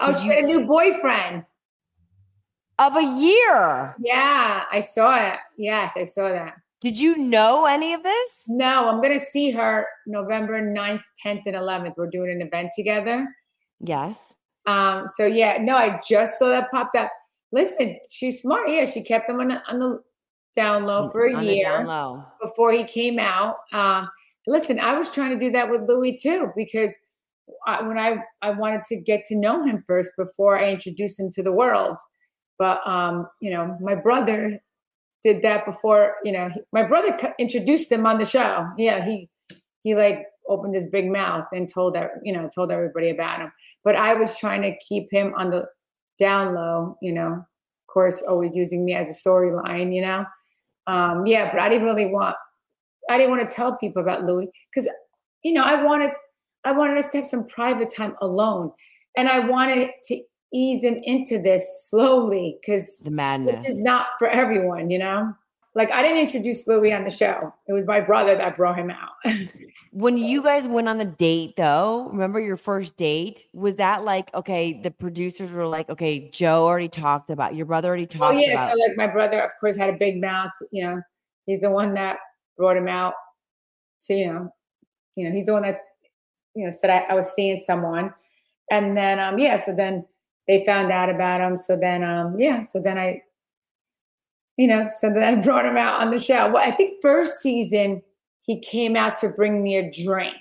[0.01, 1.45] Oh, she had a new boyfriend.
[2.79, 3.95] of a year.
[4.01, 5.39] Yeah, I saw it.
[5.57, 6.57] Yes, I saw that.
[6.83, 8.43] Did you know any of this?
[8.49, 11.95] No, I'm going to see her November 9th, 10th, and 11th.
[11.97, 13.29] We're doing an event together.
[13.81, 14.35] Yes.
[14.67, 17.11] Um, so yeah, no, I just saw that pop up.
[17.53, 18.69] Listen, she's smart.
[18.69, 20.03] Yeah, she kept him on the, on the
[20.57, 22.25] down low for a On the year down low.
[22.41, 23.57] before he came out.
[23.73, 24.09] Um,
[24.47, 26.93] listen, I was trying to do that with Louis too because
[27.67, 31.31] I, when I I wanted to get to know him first before I introduced him
[31.33, 31.97] to the world.
[32.59, 34.61] But um, you know, my brother
[35.23, 36.17] did that before.
[36.25, 38.69] You know, he, my brother introduced him on the show.
[38.77, 39.29] Yeah, he
[39.83, 43.53] he like opened his big mouth and told that you know told everybody about him.
[43.85, 45.67] But I was trying to keep him on the
[46.19, 46.97] down low.
[47.01, 49.95] You know, of course, always using me as a storyline.
[49.95, 50.25] You know,
[50.87, 51.51] um, yeah.
[51.51, 52.37] But I didn't really want
[53.09, 54.89] I didn't want to tell people about Louis because,
[55.43, 56.11] you know, I wanted
[56.65, 58.71] I wanted us to have some private time alone,
[59.17, 63.57] and I wanted to ease him into this slowly because The madness.
[63.57, 65.35] this is not for everyone, you know.
[65.75, 68.91] Like I didn't introduce Louis on the show; it was my brother that brought him
[68.91, 69.13] out.
[69.93, 73.45] When you guys went on the date, though, remember your first date?
[73.53, 77.89] Was that like, okay, the producers were like, okay, Joe already talked about, your brother
[77.89, 78.73] already talked oh yeah, about.
[78.73, 80.51] so like my brother, of course, had a big mouth.
[80.71, 81.03] You know,
[81.47, 82.17] he's the one that
[82.59, 83.15] brought him out.
[84.05, 84.53] To you know,
[85.15, 85.81] you know, he's the one that
[86.55, 88.13] you know said I, I was seeing someone,
[88.71, 90.05] and then um yeah, so then
[90.47, 91.57] they found out about him.
[91.57, 93.23] So then um yeah, so then I,
[94.57, 96.51] you know, so then I brought him out on the show.
[96.51, 98.03] Well, I think first season
[98.43, 100.37] he came out to bring me a drink.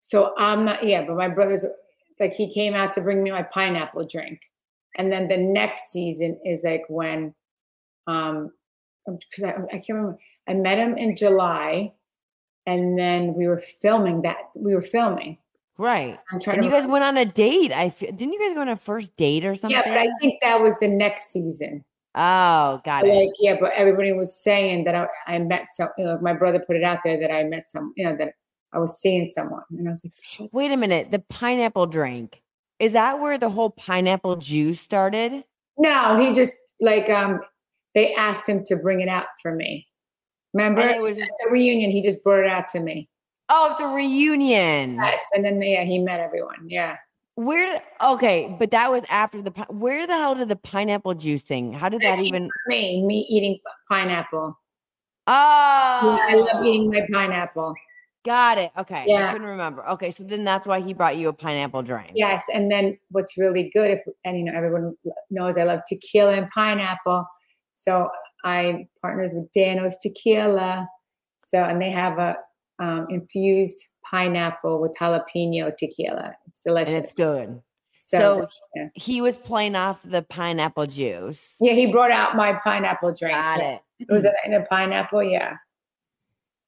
[0.00, 1.64] So I'm not yeah, but my brother's
[2.20, 4.40] like he came out to bring me my pineapple drink,
[4.96, 7.34] and then the next season is like when
[8.06, 8.52] um
[9.06, 10.18] because I, I can't remember.
[10.48, 11.92] I met him in July,
[12.66, 14.36] and then we were filming that.
[14.54, 15.38] We were filming.
[15.78, 16.18] Right.
[16.30, 16.68] I'm trying And to.
[16.68, 17.72] you guys went on a date.
[17.72, 19.70] I didn't you guys go on a first date or something?
[19.70, 21.84] yeah, but I think that was the next season.
[22.14, 23.14] oh, got it.
[23.14, 25.88] Like, yeah, but everybody was saying that I, I met some.
[25.98, 27.92] You know, my brother put it out there that I met some.
[27.96, 28.34] You know that
[28.72, 31.10] I was seeing someone, and I was like, Wait a minute.
[31.10, 32.42] The pineapple drink.
[32.78, 35.44] Is that where the whole pineapple juice started?
[35.78, 37.40] No, he just like um
[37.94, 39.86] they asked him to bring it out for me.
[40.54, 43.08] Remember And it was at the reunion, he just brought it out to me.
[43.52, 44.96] Oh the reunion.
[44.96, 46.68] Yes, and then yeah, he met everyone.
[46.68, 46.96] Yeah.
[47.34, 51.72] Where okay, but that was after the where the hell did the pineapple juice thing?
[51.72, 54.58] How did that even Me, me eating pineapple.
[55.26, 57.74] Oh Yeah, I love eating my pineapple.
[58.24, 58.70] got it.
[58.76, 59.02] Okay.
[59.02, 59.32] I Yeah.
[59.32, 59.88] couldn't remember.
[59.90, 62.10] Okay, so then that's why he brought you a pineapple drink.
[62.14, 64.94] Yes, and then what's really good, if and you know everyone
[65.30, 67.26] knows I love tequila and pineapple,
[67.72, 68.10] so
[68.44, 70.86] I partners with Dano's Tequila,
[71.40, 72.36] so and they have a
[72.78, 76.34] um, infused pineapple with jalapeno tequila.
[76.46, 76.94] It's delicious.
[76.94, 77.62] And it's good.
[77.98, 78.88] So, So, yeah.
[78.94, 81.56] he was playing off the pineapple juice.
[81.60, 83.34] yeah, he brought out my pineapple drink.
[83.34, 83.80] Got it.
[84.00, 85.22] It was in a pineapple.
[85.22, 85.56] Yeah.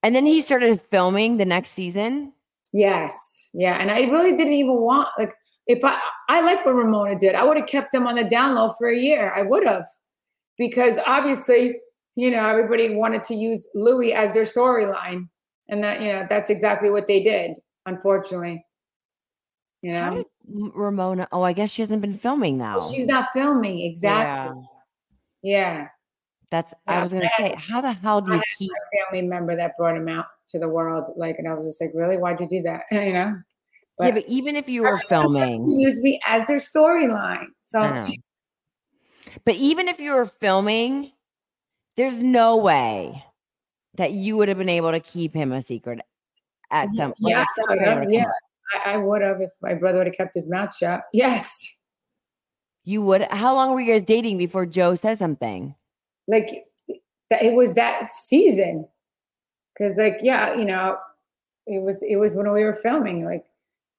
[0.05, 2.33] And then he started filming the next season.
[2.73, 3.51] Yes.
[3.55, 3.79] Yeah.
[3.81, 5.35] And I really didn't even want like
[5.67, 7.35] if I I like what Ramona did.
[7.35, 9.33] I would have kept them on the down low for a year.
[9.35, 9.87] I would have.
[10.57, 11.77] Because obviously,
[12.15, 15.29] you know, everybody wanted to use Louis as their storyline.
[15.69, 18.65] And that, you know, that's exactly what they did, unfortunately.
[19.83, 20.17] You How know?
[20.17, 20.27] did
[20.75, 21.29] Ramona?
[21.33, 22.79] Oh, I guess she hasn't been filming now.
[22.79, 24.63] Well, she's not filming, exactly.
[25.43, 25.89] Yeah.
[26.51, 26.75] That's.
[26.87, 28.71] I was gonna I say, had- how the hell do you keep?
[28.71, 31.11] a family member that brought him out to the world.
[31.17, 32.17] Like, and I was just like, really?
[32.17, 32.83] Why'd you do that?
[32.91, 33.37] you know?
[34.01, 37.47] yeah, but even if you were filming, use me as their storyline.
[37.61, 38.05] So
[39.45, 41.13] But even if you were filming,
[41.97, 43.25] there's no way
[43.97, 46.01] that you would have been able to keep him a secret
[46.71, 47.15] at some.
[47.21, 48.25] like, yeah, I some would have, yeah.
[48.85, 51.03] I, I would have if my brother would have kept his mouth shut.
[51.13, 51.67] Yes,
[52.85, 53.23] You would.
[53.31, 55.75] How long were you guys dating before Joe said something?
[56.27, 56.65] like
[57.31, 57.43] that.
[57.43, 58.87] It was that season,
[59.75, 60.97] because like yeah, you know,
[61.67, 63.25] it was it was when we were filming.
[63.25, 63.45] Like,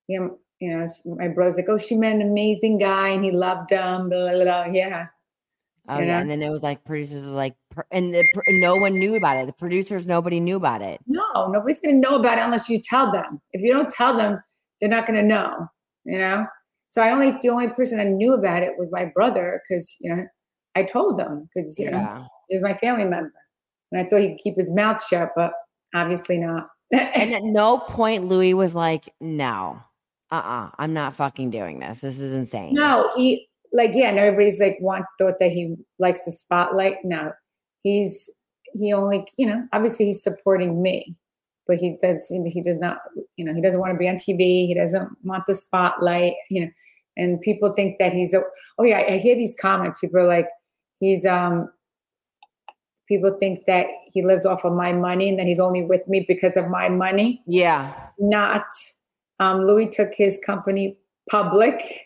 [0.07, 3.31] you know, you know, my brother's like, oh, she met an amazing guy and he
[3.31, 4.09] loved him.
[4.09, 4.65] Blah blah blah.
[4.65, 5.07] Yeah,
[5.87, 6.19] Oh You yeah, know?
[6.21, 7.55] and then it was like producers were like,
[7.91, 9.45] and the, no one knew about it.
[9.45, 10.99] The producers, nobody knew about it.
[11.07, 13.41] no, nobody's gonna know about it unless you tell them.
[13.53, 14.41] If you don't tell them,
[14.79, 15.67] they're not gonna know.
[16.05, 16.45] You know.
[16.89, 20.15] So I only the only person I knew about it was my brother because you
[20.15, 20.23] know
[20.75, 22.25] I told him because you know Yeah.
[22.47, 23.33] he was my family member,
[23.91, 25.53] and I thought he could keep his mouth shut, but
[25.93, 26.69] obviously not.
[26.91, 29.79] And at no point Louis was like, "No,
[30.31, 32.01] uh, uh-uh, uh, i am not fucking doing this.
[32.01, 36.23] This is insane." no, he like yeah, and everybody's like want thought that he likes
[36.25, 36.97] the spotlight.
[37.03, 37.33] No,
[37.83, 38.29] he's
[38.73, 41.15] he only you know obviously he's supporting me,
[41.67, 42.99] but he does he does not
[43.35, 44.65] you know he doesn't want to be on TV.
[44.65, 46.35] He doesn't want the spotlight.
[46.49, 46.71] You know,
[47.17, 48.41] and people think that he's a
[48.79, 49.99] oh yeah, I, I hear these comments.
[49.99, 50.47] People are like
[51.01, 51.69] he's um
[53.09, 56.25] people think that he lives off of my money and that he's only with me
[56.27, 57.43] because of my money.
[57.45, 57.93] Yeah.
[58.17, 58.65] Not.
[59.39, 60.97] Um, Louis took his company
[61.29, 62.04] public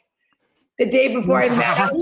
[0.80, 2.02] the day before I met him.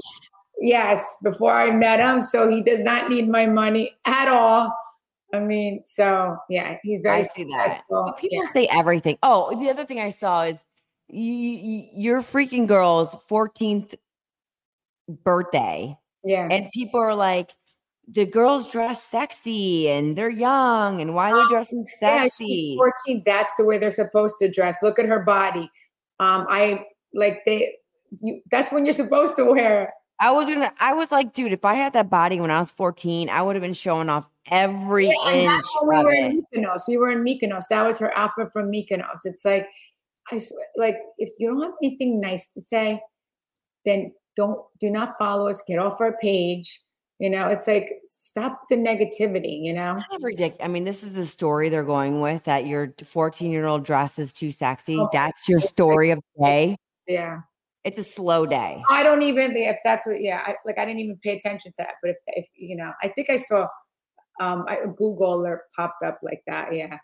[0.60, 2.24] Yes, before I met him.
[2.24, 4.72] So he does not need my money at all.
[5.34, 7.66] I mean, so yeah, he's very I see that.
[7.68, 8.06] successful.
[8.08, 8.52] But people Yeah.
[8.54, 9.18] say everything.
[9.22, 10.56] Oh, the other thing I saw is
[11.10, 13.94] you, you, your freaking girl's 14th
[15.24, 15.98] birthday.
[16.24, 16.48] Yeah.
[16.50, 17.52] And people are like,
[18.10, 22.46] the girls dress sexy and they're young and why are they dressing Oh, Yeah, sexy?
[22.48, 23.24] she's 14.
[23.26, 24.78] That's the way they're supposed to dress.
[24.82, 25.70] Look at her body.
[26.20, 27.76] Um, I like they.
[28.22, 29.84] You, that's when you're supposed to wear.
[29.84, 29.89] it.
[30.20, 30.74] I was gonna.
[30.80, 33.56] I was like, dude, if I had that body when I was 14, I would
[33.56, 36.26] have been showing off every Yeah, and inch that's when we were it.
[36.32, 36.82] in Mykonos.
[36.88, 37.65] We were in Mykonos.
[37.70, 39.20] That was her outfit from Mykonos.
[39.26, 39.67] It's like,
[40.32, 43.00] I swear, like if you don't have anything nice to say,
[43.86, 45.62] then don't do not follow us.
[45.67, 46.82] Get off our page.
[47.20, 49.63] You know, it's like stop the negativity.
[49.63, 50.00] You know.
[50.22, 50.63] Ridiculous.
[50.63, 54.17] I mean, this is the story they're going with that your 14 year old dress
[54.17, 54.98] is too sexy.
[55.00, 56.78] Oh, That's your story of the day.
[57.08, 57.41] Yeah.
[57.84, 58.82] It's a slow day.
[58.90, 60.22] I don't even if that's what.
[60.22, 60.42] Yeah.
[60.46, 61.94] I, like I didn't even pay attention to that.
[62.02, 63.68] But if, if you know, I think I saw
[64.40, 66.74] um I, a Google alert popped up like that.
[66.74, 66.98] Yeah.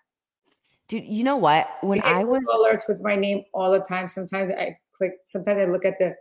[0.90, 1.70] Dude, you know what?
[1.82, 4.08] When I, I was Google alerts with my name all the time.
[4.10, 5.14] Sometimes I click.
[5.24, 6.16] Sometimes I look at the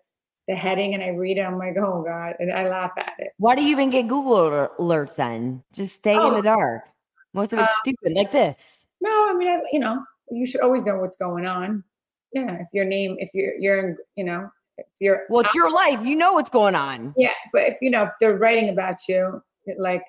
[0.49, 1.43] the heading and I read it.
[1.43, 3.33] I'm like, oh god, and I laugh at it.
[3.38, 5.62] Why do you even get Google alerts then?
[5.73, 6.88] Just stay in Oh, the dark.
[7.33, 8.87] Most of it's um, stupid, like this.
[9.01, 11.85] No, I mean, I, you know, you should always know what's going on.
[12.33, 15.71] Yeah, if your name, if you're, you're, in, you know, if you're, Well, it's your
[15.71, 16.05] life.
[16.05, 17.12] You know what's going on.
[17.16, 20.05] yeah, but if you know, if they're writing about you, it, like,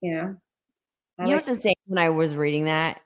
[0.00, 0.36] you know,
[1.18, 3.00] I You know like- what's insane when I was reading that?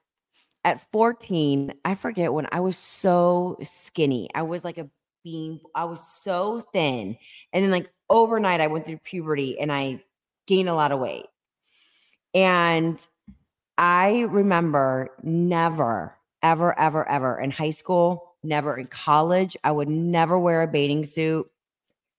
[0.65, 4.31] At 14, I forget when I was so skinny.
[4.35, 4.89] I was like a
[5.23, 5.61] bean.
[5.75, 7.19] I was so thin.
[7.53, 10.03] And then like overnight I went through puberty and I
[10.47, 11.27] gained a lot of weight.
[12.35, 12.99] And
[13.77, 17.41] I remember never, ever, ever, ever.
[17.41, 18.77] In high school, never.
[18.77, 21.51] In college, I would never wear a bathing suit.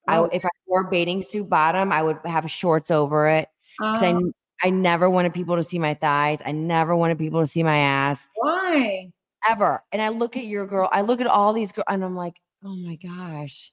[0.07, 0.25] I, Oh.
[0.33, 3.47] if I wore a bathing suit bottom, I would have shorts over it.
[3.79, 4.33] 'cause I, Um,
[4.63, 6.39] I never wanted people to see my thighs.
[6.45, 9.11] I never wanted people to see my ass why?
[9.47, 9.83] ever.
[9.91, 12.35] And I look at your girl, I look at all these girls, and I'm like,
[12.63, 13.71] oh my gosh,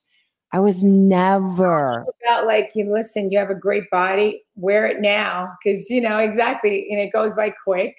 [0.52, 2.04] I was never.
[2.26, 6.18] About like you listen, you have a great body, wear it now because you know
[6.18, 7.94] exactly, and it goes by quick.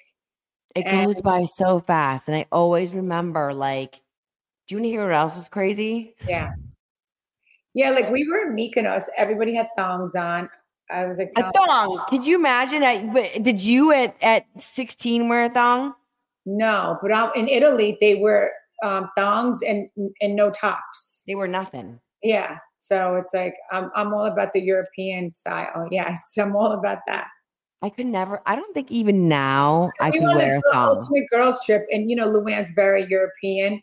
[0.74, 2.28] It goes by so fast.
[2.28, 4.00] And I always remember, like,
[4.66, 6.14] do you want to hear what else was crazy?
[6.26, 6.50] Yeah,
[7.74, 7.90] yeah.
[7.90, 10.48] Like we were in Mykonos, everybody had thongs on.
[10.90, 12.04] I was like, A thong.
[12.08, 12.82] Could you imagine?
[12.82, 15.94] At, but did you at, at 16 wear a thong?
[16.46, 19.88] no, but out in Italy they wear um, thongs and
[20.20, 21.22] and no tops.
[21.26, 22.00] They were nothing.
[22.22, 25.88] Yeah, so it's like I'm I'm all about the European style.
[25.90, 27.28] Yes, I'm all about that.
[27.82, 30.96] I could never, I don't think even now I we could wear a thong.
[30.96, 33.82] ultimate girls trip, and you know, Luann's very European,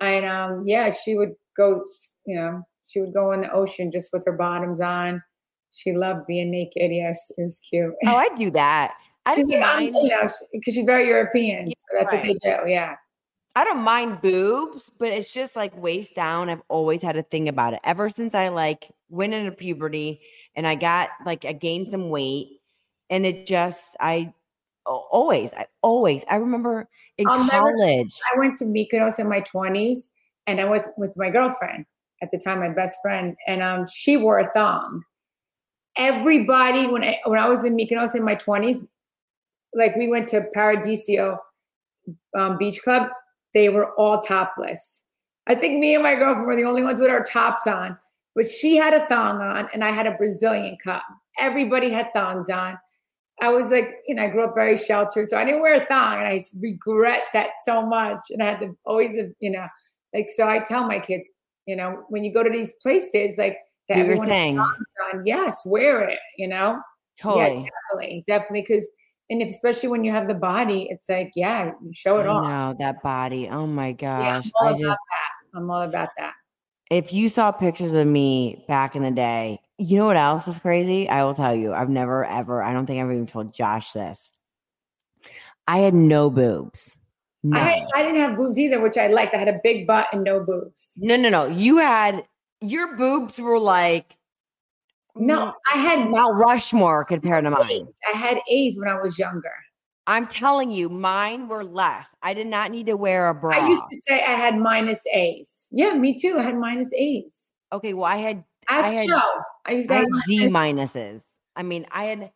[0.00, 1.84] and um, yeah, she would go,
[2.26, 5.22] you know, she would go in the ocean just with her bottoms on.
[5.72, 6.90] She loved being naked.
[6.90, 7.92] Yes, it was cute.
[8.06, 8.94] Oh, I do that.
[9.26, 9.94] I she's like, I'm, mind.
[10.02, 12.70] you know, because she's very European, Yeah, so that's what they do.
[12.70, 12.94] Yeah,
[13.56, 16.50] I don't mind boobs, but it's just like waist down.
[16.50, 20.20] I've always had a thing about it ever since I like went into puberty
[20.56, 22.48] and I got like I gained some weight
[23.10, 24.32] and it just I
[24.86, 26.88] always I always I remember
[27.18, 28.14] in I'll never- college.
[28.34, 30.08] I went to Mykonos in my 20s,
[30.46, 31.86] and I went with my girlfriend
[32.22, 35.02] at the time, my best friend, and um, she wore a thong.
[35.96, 38.86] Everybody, when I when I was in Mykonos in my 20s,
[39.74, 41.38] like we went to Paradiso
[42.36, 43.08] um, Beach Club,
[43.54, 45.02] they were all topless.
[45.46, 47.96] I think me and my girlfriend were the only ones with our tops on,
[48.34, 51.02] but she had a thong on, and I had a Brazilian cup.
[51.38, 52.78] Everybody had thongs on.
[53.42, 55.86] I was like, you know, I grew up very sheltered, so I didn't wear a
[55.86, 58.20] thong, and I regret that so much.
[58.30, 59.66] And I had to always, you know,
[60.14, 60.48] like so.
[60.48, 61.28] I tell my kids,
[61.66, 64.58] you know, when you go to these places, like that Do your everyone has
[65.14, 66.20] on, yes, wear it.
[66.38, 66.80] You know,
[67.18, 67.42] Totally.
[67.42, 68.88] yeah, definitely, definitely, because
[69.30, 72.28] and if, especially when you have the body, it's like, yeah, you show it I
[72.28, 72.42] off.
[72.42, 73.48] know that body.
[73.48, 74.52] Oh my Yeah, I'm gosh.
[74.60, 75.58] all I about just that.
[75.58, 76.34] I'm all about that.
[76.90, 80.58] If you saw pictures of me back in the day, you know what else is
[80.58, 81.08] crazy?
[81.08, 81.72] I will tell you.
[81.72, 84.30] I've never ever, I don't think I've even told Josh this.
[85.66, 86.96] I had no boobs.
[87.42, 87.58] No.
[87.58, 89.34] I, I didn't have boobs either, which I liked.
[89.34, 90.92] I had a big butt and no boobs.
[90.98, 91.46] no, no, no.
[91.46, 92.24] You had
[92.60, 94.16] your boobs were like
[95.16, 97.88] No, I had Mount Rushmore compared to mine.
[98.12, 99.52] I had A's when I was younger.
[100.06, 102.08] I'm telling you, mine were less.
[102.22, 103.56] I did not need to wear a bra.
[103.56, 105.66] I used to say I had minus A's.
[105.70, 106.36] Yeah, me too.
[106.38, 107.50] I had minus A's.
[107.72, 109.20] okay, well, I had I had- Joe.
[109.66, 111.24] I used to I have had Z minuses.
[111.56, 112.30] I mean, I had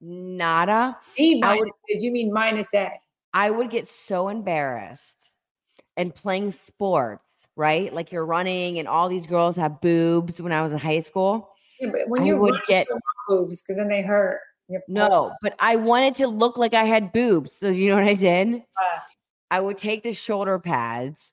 [0.00, 0.96] nada.
[1.16, 1.58] Z minuses.
[1.60, 1.70] would-
[2.02, 2.90] you mean minus A?
[3.34, 5.16] I would get so embarrassed
[5.96, 7.92] and playing sports, right?
[7.92, 11.50] Like you're running and all these girls have boobs when I was in high school.
[11.78, 14.40] Yeah, but when I you would get- you don't want boobs because then they hurt.
[14.88, 17.54] No, but I wanted to look like I had boobs.
[17.54, 18.54] So you know what I did?
[18.56, 18.98] Uh,
[19.50, 21.32] I would take the shoulder pads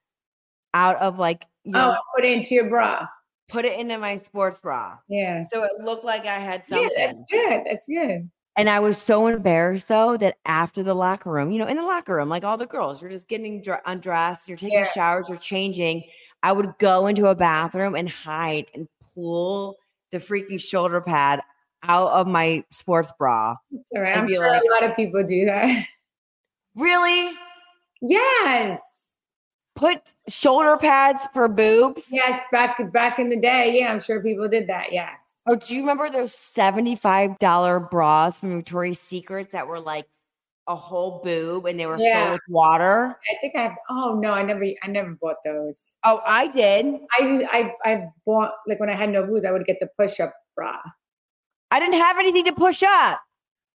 [0.74, 3.08] out of like, you oh, know, put it into your bra.
[3.48, 4.98] put it into my sports bra.
[5.08, 5.44] Yeah.
[5.52, 6.94] So it looked like I had Yeah, something.
[6.98, 7.62] that's good.
[7.66, 8.30] That's good.
[8.58, 11.84] And I was so embarrassed though that after the locker room, you know, in the
[11.84, 14.92] locker room, like all the girls, you're just getting dr- undressed, you're taking Yeah.
[14.92, 16.04] showers, you're changing.
[16.42, 19.78] I would go into a bathroom and hide and pull
[20.12, 21.42] the freaking shoulder pad
[21.84, 23.56] out of my sports bra.
[23.72, 24.18] It's all right.
[24.18, 25.86] I'm sure like- a lot of people do that.
[26.76, 27.34] Really?
[28.02, 28.82] yes.
[29.76, 32.06] Put shoulder pads for boobs?
[32.12, 32.42] Yes.
[32.52, 34.92] Back back in the day, yeah, I'm sure people did that.
[34.92, 35.42] Yes.
[35.48, 40.08] Oh, do you remember those $75 bras from Victoria's Secrets that were like
[40.68, 42.24] a whole boob and they were Yeah.
[42.24, 43.18] filled with water?
[43.32, 43.76] I think I have.
[43.90, 44.66] Oh no, I never.
[44.84, 45.96] I never bought those.
[46.04, 47.00] Oh, I did.
[47.20, 47.48] I.
[47.52, 50.34] I I bought like when I had no boobs, I would get the push up
[50.56, 50.76] bra.
[51.72, 53.20] I didn't have anything to push up.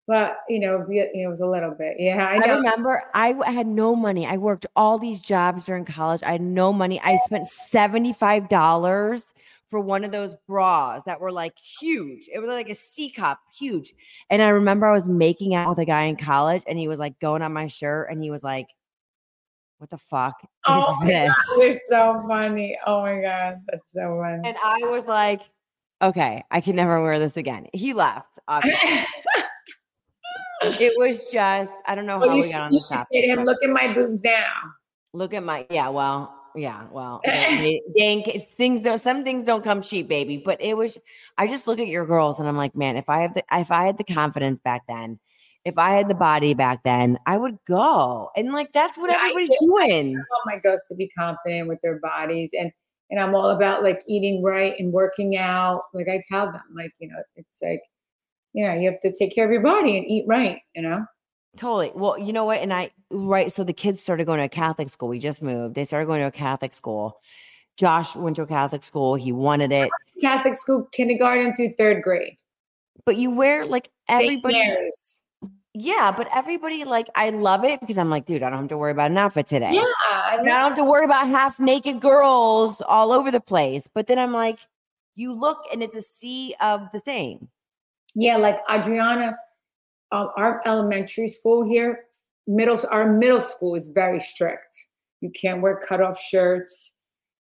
[0.08, 1.98] But you know, be- you know, it was a little bit.
[2.00, 4.26] Yeah, I I, remember I had no money.
[4.26, 6.24] I worked all these jobs during college.
[6.24, 7.00] I had no money.
[7.04, 9.24] I spent $75
[9.70, 12.28] for one of those bras that were like huge.
[12.34, 13.94] It was like a C cup, huge.
[14.30, 17.00] And I remember I was making out with a guy in college and he was
[17.00, 18.68] like going on my shirt and he was like,
[19.78, 20.36] What the fuck
[20.66, 21.28] oh is Oh my this?
[21.30, 22.78] God, they're so funny.
[22.86, 24.42] Oh my god, that's so funny.
[24.44, 25.42] And I was like,
[26.02, 27.68] Okay, I can never wear this again.
[27.74, 28.40] He left.
[28.48, 28.80] obviously.
[30.64, 32.78] it was just, I don't know oh, how well, you we should, got on you
[32.78, 33.08] this should topic.
[33.12, 34.48] say to him, "Look at my boobs now."
[35.14, 40.08] Look at my yeah, well, yeah, well, if things don't some things don't come cheap,
[40.08, 40.38] baby.
[40.38, 40.98] But it was
[41.38, 43.72] I just look at your girls and I'm like, man, if I have the if
[43.72, 45.20] I had the confidence back then,
[45.66, 48.30] if I had the body back then, I would go.
[48.36, 50.14] And like that's what Yeah, everybody's I doing.
[50.14, 52.72] want my girls to be confident with their bodies and
[53.10, 55.84] and I'm all about like eating right and working out.
[55.94, 57.82] Like I tell them, like, you know, it's like,
[58.54, 61.06] you know, you have to take care of your body and eat right, you know?
[61.58, 61.92] Totally.
[61.96, 62.60] Well, you know what?
[62.60, 63.52] And I right.
[63.52, 65.10] So the kids started going to a Catholic school.
[65.10, 65.76] We just moved.
[65.76, 67.20] They started going to a Catholic school.
[67.78, 69.16] Josh went to a Catholic school.
[69.16, 69.90] He wanted it.
[70.22, 72.38] Catholic school, kindergarten through third grade.
[73.06, 74.24] But you wear like St.
[74.24, 74.54] everybody.
[74.54, 75.19] Mary's.
[75.82, 78.78] Yeah, but everybody like I love it because I'm like, dude, I don't have to
[78.78, 79.72] worry about an outfit today.
[79.72, 83.88] Yeah, I I don't have to worry about half naked girls all over the place.
[83.94, 84.60] But then I'm like,
[85.16, 87.48] you look and it's a sea of the same.
[88.14, 89.38] yeah, like Adriana,
[90.12, 92.08] um, our elementary school here,
[92.46, 94.76] middle our middle school is very strict.
[95.22, 96.92] You can't wear cutoff shirts.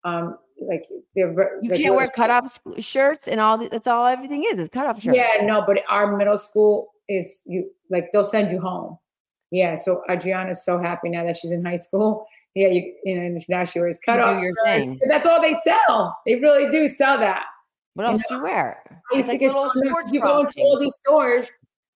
[0.04, 3.58] Um, like they're ver- You can't wear cutoff shirts and all.
[3.58, 4.58] The, that's all everything is.
[4.58, 5.18] It's cutoff shirts.
[5.18, 8.98] Yeah, no, but our middle school is you like they'll send you home.
[9.50, 12.26] Yeah, so Adriana's so happy now that she's in high school.
[12.54, 15.02] Yeah, you you know now she wears You do cutoff your shirts.
[15.08, 16.16] That's all they sell.
[16.26, 17.44] They really do sell that.
[17.94, 18.82] What You else know, do you wear?
[18.90, 21.48] I It's used like to get so many- you go into all these stores,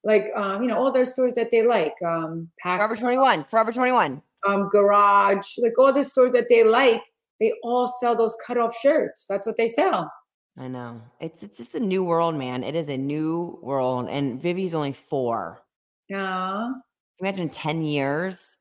[0.04, 3.44] like um, you know, all their stores that they like, um, Forever 21.
[3.44, 4.22] Forever 21.
[4.46, 7.02] um, Garage, like all the stores that they like,
[7.40, 9.26] they all sell those cutoff shirts.
[9.28, 10.10] That's what they sell.
[10.58, 11.00] I know.
[11.20, 12.64] It's it's just a new world, man.
[12.64, 14.08] It is a new world.
[14.10, 15.62] And Vivi's only four.
[16.08, 16.72] Yeah,
[17.20, 18.56] Imagine 10 years.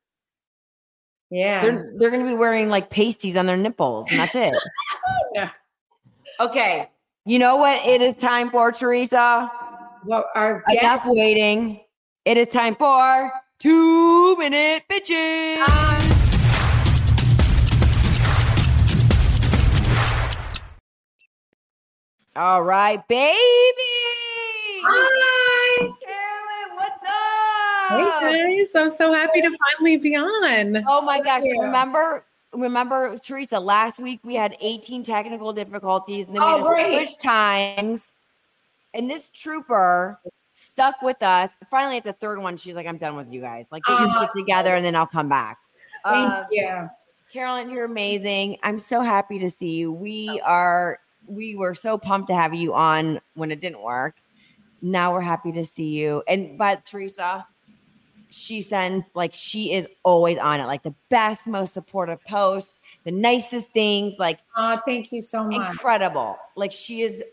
[1.30, 1.62] yeah.
[1.62, 4.54] They're they're gonna be wearing like pasties on their nipples, and that's it.
[5.34, 5.52] Yeah.
[6.40, 6.90] Okay.
[7.26, 9.52] You know what it is time for, Teresa?
[10.06, 11.80] Well, our Enough guest, waiting.
[12.26, 15.58] It is time for two minute bitches.
[15.68, 16.17] Um,
[22.38, 23.34] All right, baby.
[24.86, 25.90] Hi.
[26.06, 28.22] Carolyn, what's up?
[28.22, 30.84] Hey guys, I'm so happy to finally be on.
[30.88, 31.42] Oh my gosh.
[31.44, 31.64] Yeah.
[31.64, 36.64] Remember, remember, Teresa, last week we had 18 technical difficulties and then we Oh, had
[36.64, 37.08] to right.
[37.08, 38.12] switch times.
[38.94, 40.20] And this trooper
[40.52, 41.50] stuck with us.
[41.72, 43.66] Finally, at the third one, she's like, I'm done with you guys.
[43.72, 45.58] Like, get your shit together and then I'll come back.
[46.04, 46.90] Thank Uh, you.
[47.34, 48.58] Carolyn, you're amazing.
[48.62, 49.92] I'm so happy to see you.
[49.92, 54.16] We are, we were so pumped to have you on when it didn't work.
[54.82, 56.24] Now we're happy to see you.
[56.28, 57.46] And but Teresa,
[58.30, 62.74] she sends like she is always on it, like the best, most supportive posts,
[63.04, 65.72] the nicest things, like Oh, thank you so much.
[65.72, 66.38] incredible.
[66.56, 67.24] Like she is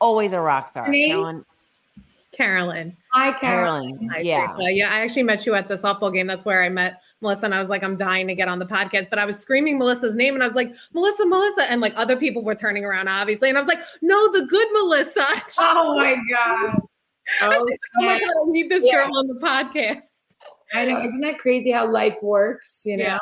[0.00, 0.84] always a rock star.
[0.86, 1.10] Her name?
[1.10, 1.44] Carolyn,
[2.36, 2.96] Carolyn.
[3.12, 3.90] Hi, Carolyn.
[3.98, 4.08] Carolyn.
[4.10, 4.46] Hi, Yeah.
[4.46, 4.72] Teresa.
[4.72, 4.90] yeah.
[4.94, 6.26] I actually met you at the softball game.
[6.28, 8.66] That's where I met Melissa, and I was like, I'm dying to get on the
[8.66, 9.10] podcast.
[9.10, 12.16] But I was screaming Melissa's name, and I was like, Melissa, Melissa, and like other
[12.16, 15.26] people were turning around, obviously, and I was like, No, the good Melissa.
[15.60, 16.80] Oh my God.
[17.40, 19.04] I Oh, was like, oh my god, I need this Yeah.
[19.06, 20.06] girl on the podcast.
[20.72, 21.00] I know.
[21.02, 22.82] Isn't that crazy how life works?
[22.84, 23.04] You know?
[23.04, 23.18] Yeah.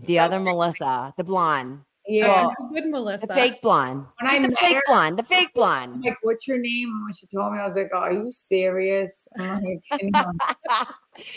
[0.00, 2.48] The other Melissa, the blonde, Yeah.
[2.60, 3.26] Oh, good Melissa.
[3.26, 4.06] the fake blonde.
[4.20, 6.02] When I the met fake her- blonde, the fake blonde.
[6.04, 6.88] like, what's your name?
[6.88, 9.28] And when she told me, I was like, oh, are you serious?
[9.38, 9.82] I'm like,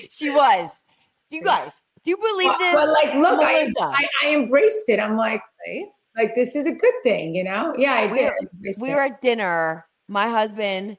[0.10, 0.84] she was.
[1.30, 1.72] Do You guys,
[2.04, 2.74] do you believe but, this?
[2.74, 5.00] but, like, look, I, I, I embraced it.
[5.00, 5.86] I'm like, Right?
[6.18, 7.74] like this is a good thing, you know?
[7.78, 8.26] Yeah, I We did.
[8.26, 8.96] were- I we it.
[8.96, 10.98] were at dinner, my husband,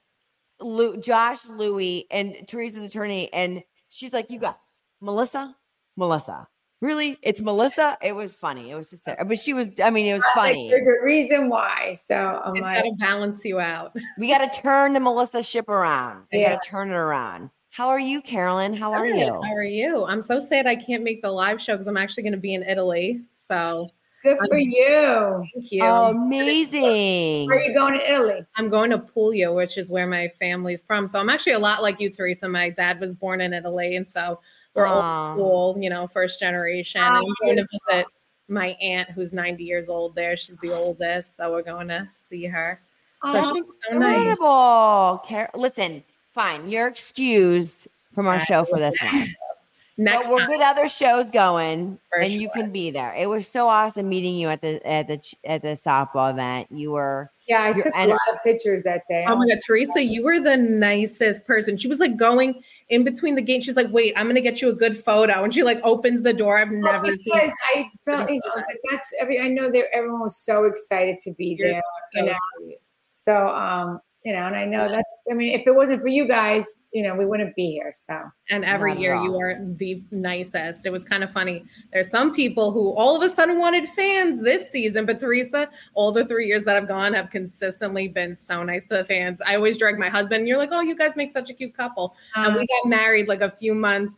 [0.60, 4.54] Lou, Josh, Louie, and Teresa's attorney, and she's like, "You guys,
[5.00, 5.54] Melissa,
[5.96, 6.48] Melissa,
[6.81, 7.18] really?
[7.22, 8.70] It's Melissa." It was funny.
[8.70, 9.29] It was hysterical, oh.
[9.29, 9.70] but she was.
[9.83, 10.70] I mean, it was I was like, funny.
[10.70, 11.95] There's a reason why.
[11.95, 12.14] So
[12.45, 13.97] I'm It's like, got to balance you out.
[14.18, 16.24] we got to turn the Melissa ship around.
[16.33, 16.55] We Yeah.
[16.55, 17.51] got to turn it around.
[17.70, 18.72] How are you, Carolyn?
[18.72, 19.18] How are Good.
[19.18, 19.33] you?
[19.43, 20.07] How are you?
[20.07, 22.55] I'm so sad I can't make the live show because I'm actually going to be
[22.55, 23.20] in Italy.
[23.49, 23.91] So
[24.22, 25.45] good for you.
[25.55, 25.85] thank you.
[25.85, 27.47] Oh, amazing!
[27.47, 28.47] Where are you going to Italy?
[28.57, 31.07] I'm going to Puglia, which is where my family's from.
[31.07, 32.49] So I'm actually a lot like you, Teresa.
[32.49, 34.41] My dad was born in Italy, and so
[34.77, 35.31] we're Aw.
[35.31, 37.03] old school, you know, first generation.
[37.03, 38.07] And I'm going to visit
[38.49, 40.14] my aunt, who's 90 years old.
[40.14, 42.81] There, she's the oldest, so we're going to see her.
[43.24, 44.18] So Oh, so nice.
[44.18, 45.22] Incredible.
[45.27, 46.68] Car- Listen, fine.
[46.68, 49.35] You're excused from our show for this one.
[49.99, 53.14] Next but we'll time, get other shows going, For and you can be there.
[53.14, 56.70] It was so awesome meeting you at the at the at the softball event.
[56.70, 59.24] You were yeah, I took a lot of pictures that day.
[59.28, 61.76] Oh my God, Teresa, you were the nicest person.
[61.76, 63.62] She was like going in between the gate.
[63.62, 65.44] She's like, wait, I'm going to get you a good photo.
[65.44, 66.59] And she like opens the door.
[66.59, 67.53] I've Well, never because seen.
[67.74, 69.40] I felt, you know, that that's every.
[69.40, 71.82] I know that everyone was so excited to be You're there.
[72.12, 72.76] so you know.
[73.14, 75.22] So, um, you know, and I know that's.
[75.31, 77.93] I mean, if it wasn't for you guys, you know, we wouldn't be here.
[77.93, 78.20] So.
[78.51, 80.85] And every year you are the nicest.
[80.85, 81.64] It was kind of funny.
[81.93, 86.11] There's some people who all of a sudden wanted fans this season, but Teresa, all
[86.11, 89.41] the three years that I've gone have consistently been so nice to the fans.
[89.47, 91.77] I always drag my husband, and you're like, oh, you guys make such a cute
[91.77, 92.16] couple.
[92.35, 94.16] and Um, we got married like a few months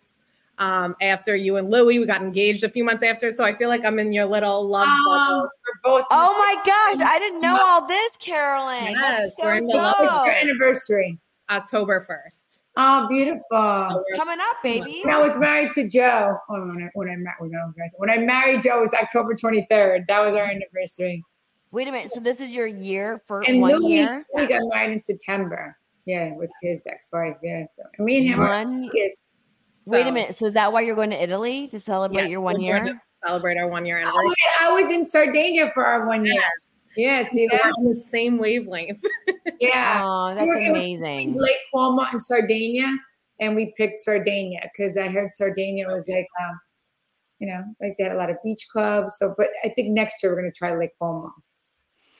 [0.59, 1.99] um, after you and Louie.
[1.99, 3.31] We got engaged a few months after.
[3.33, 5.43] So I feel like I'm in your little love um, bubble.
[5.43, 6.05] we're both.
[6.11, 8.93] Oh my gosh, I didn't know all this, Carolyn.
[8.93, 9.83] Yes, That's so we're in the dope.
[9.83, 11.19] love What's your anniversary?
[11.51, 12.61] October 1st.
[12.77, 13.43] Oh, beautiful.
[13.51, 15.01] So Coming up, baby.
[15.03, 17.51] When I was married to Joe, oh, when I when I, mar- we're
[17.97, 20.07] when I married Joe it was October 23rd.
[20.09, 21.25] That was our anniversary.
[21.71, 22.13] Wait a minute.
[22.13, 24.27] So this is your year for And one Louis, year?
[24.35, 25.77] We got married in September.
[26.07, 27.37] Yeah, with his ex-wife.
[27.43, 28.91] Yeah, so and me and him are One.
[29.91, 30.05] Biggest.
[30.05, 30.37] Wait a minute.
[30.37, 32.83] So is that why you're going to Italy to celebrate Yes, your one year?
[32.85, 32.95] to
[33.27, 34.27] Celebrate our one year Oh anniversary.
[34.29, 36.43] my God, I was in Sardinia for our one year.
[36.97, 39.01] Yeah, see We're on the same wavelength.
[39.61, 40.01] Yeah.
[40.05, 41.35] Oh, We that's were- it was amazing.
[41.35, 42.95] Lake Como and Sardinia,
[43.41, 46.61] and we picked Sardinia because I heard Sardinia was like, um,
[47.41, 49.15] you know, like they had a lot of beach clubs.
[49.19, 51.33] So, but I think next year we're gonna try Lake Como.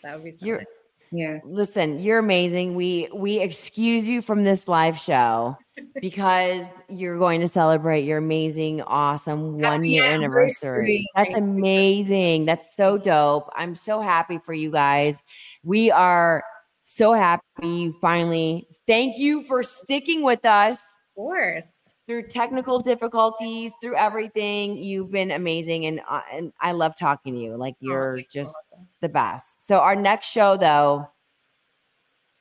[0.03, 0.67] That would be so You're- nice.
[1.11, 1.39] Yeah.
[1.45, 2.75] Listen, you're amazing.
[2.75, 5.57] We we excuse you from this live show
[6.01, 10.69] because you're going to celebrate your amazing, awesome oh, one Happy year anniversary.
[10.69, 11.07] anniversary.
[11.17, 12.45] That's amazing.
[12.45, 13.49] That's so dope.
[13.57, 15.23] I'm so happy for you guys.
[15.63, 16.45] We are
[16.85, 18.67] so happy you finally.
[18.87, 21.67] Thank you for sticking with us Of course.
[22.09, 24.77] Through technical difficulties, through everything.
[24.79, 27.57] You've been amazing, and uh, and I love talking to you.
[27.57, 28.89] Like you're thank just Melissa.
[29.03, 29.67] the best.
[29.69, 31.07] So our next show, though,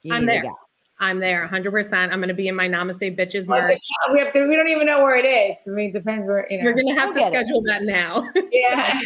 [0.10, 0.42] I'm there.
[0.44, 0.56] go.
[1.00, 1.94] I'm there 100%.
[1.94, 3.78] I'm going to be in my Namaste Bitches Well, merch.
[4.12, 4.48] we have to.
[4.48, 5.56] We don't even know where it is.
[5.68, 6.64] I mean, it depends where you know.
[6.64, 7.46] You're going to have to We'll get it.
[7.46, 8.28] schedule that now.
[8.52, 9.00] yeah.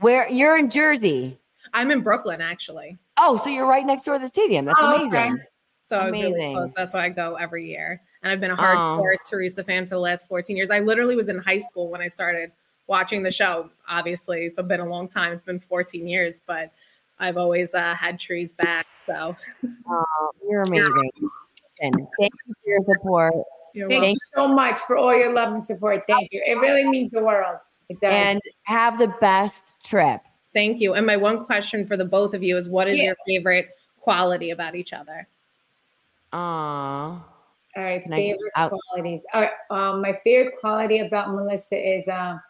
[0.00, 1.38] Where you're in Jersey.
[1.72, 2.98] I'm in Brooklyn, actually.
[3.16, 4.66] Oh, so you're right next door to the stadium.
[4.66, 5.18] That's Oh, amazing.
[5.18, 5.42] okay.
[5.84, 6.52] So I was really Amazing.
[6.54, 6.74] close.
[6.76, 8.02] That's why I go every year.
[8.22, 8.56] And I've been a Oh.
[8.56, 10.70] hardcore Teresa fan for the last 14 years.
[10.70, 12.52] I literally was in high school when I started
[12.86, 13.70] watching the show.
[13.88, 15.32] Obviously, it's been a long time.
[15.32, 16.70] It's been 14 years, but
[17.18, 18.86] I've always uh, had Tre's back.
[19.06, 19.36] So
[19.88, 21.10] Oh, you're amazing.
[21.80, 23.34] And thank you for your support.
[23.74, 24.10] you're Thank welcome.
[24.10, 26.04] you so much for all your love and support.
[26.06, 26.42] Thank you.
[26.46, 27.58] It really means the world.
[27.88, 28.12] It does.
[28.12, 30.20] And have the best trip.
[30.54, 30.94] Thank you.
[30.94, 33.06] And my one question for the both of you is what is Yeah.
[33.06, 33.70] your favorite
[34.00, 35.26] quality about each other?
[36.32, 37.24] Aw.
[37.76, 39.24] All right, Can favorite qualities.
[39.32, 42.40] All right, um, my favorite quality about Melissa is um,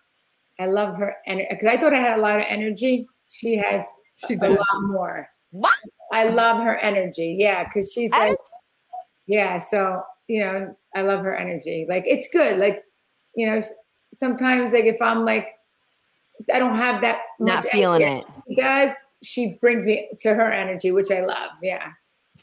[0.58, 3.84] I love her, energy because I thought I had a lot of energy, she has
[4.26, 5.28] She a lot more.
[5.50, 5.74] What?
[6.12, 7.36] I love her energy.
[7.38, 8.36] Yeah, because she's like,
[9.26, 9.58] yeah.
[9.58, 11.86] So you know, I love her energy.
[11.88, 12.58] Like it's good.
[12.58, 12.82] Like
[13.34, 13.62] you know,
[14.14, 15.48] sometimes like if I'm like,
[16.52, 18.44] I don't have that Not feeling energy, it.
[18.48, 18.90] She does.
[19.22, 21.50] She brings me to her energy, which I love.
[21.62, 21.92] Yeah.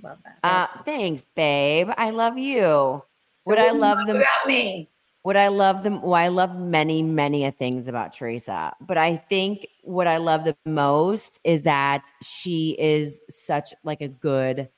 [0.02, 0.40] Love that.
[0.44, 1.90] Uh, thanks, babe.
[1.98, 2.62] I love you.
[2.62, 3.04] So
[3.48, 4.18] Would I what do you love them?
[4.18, 4.90] about me?
[5.24, 9.18] What I love them, well, I love many, many a things about Teresa, but I
[9.18, 14.70] think what I love the most is that she is such like a good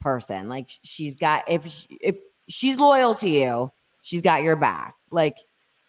[0.00, 0.48] person.
[0.48, 2.16] Like she's got if sh- if
[2.48, 3.72] she's loyal to you,
[4.02, 4.94] she's got your back.
[5.10, 5.36] Like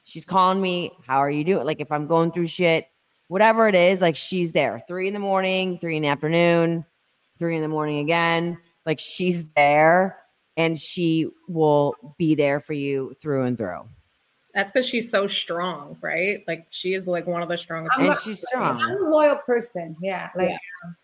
[0.06, 1.66] she's calling me, how are you doing?
[1.66, 2.88] Like if I'm going through shit,
[3.28, 4.84] whatever it is, like she's there.
[4.88, 6.84] Three in the morning, three in the afternoon,
[7.38, 8.58] three in the morning again.
[8.90, 10.18] Like she's there
[10.58, 13.88] and she will be there for you through and through.
[14.56, 16.44] That's because she's so strong, right?
[16.48, 17.96] Like she is like one of the strongest.
[17.96, 18.82] I'm and a- she's strong.
[18.82, 19.96] I'm a loyal person.
[20.02, 20.30] Yeah.
[20.36, 20.96] Like, um,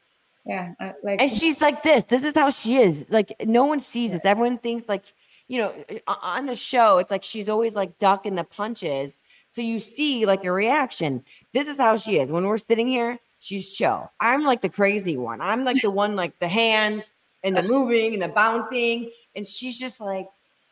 [0.47, 0.73] yeah.
[0.79, 2.05] I, like, And she's like this.
[2.05, 3.05] This is how she is.
[3.11, 4.21] Like no one sees this.
[4.23, 5.05] Everyone thinks like,
[5.47, 5.71] you know,
[6.07, 9.15] on the show, it's like she's always like ducking the punches.
[9.49, 11.23] So you see like a reaction.
[11.53, 12.31] This is how she is.
[12.31, 14.11] When we're sitting here, she's chill.
[14.19, 15.39] I'm like the crazy one.
[15.39, 17.11] I'm like the one like the hands
[17.45, 19.11] and the moving and the bouncing.
[19.35, 20.27] And she's just like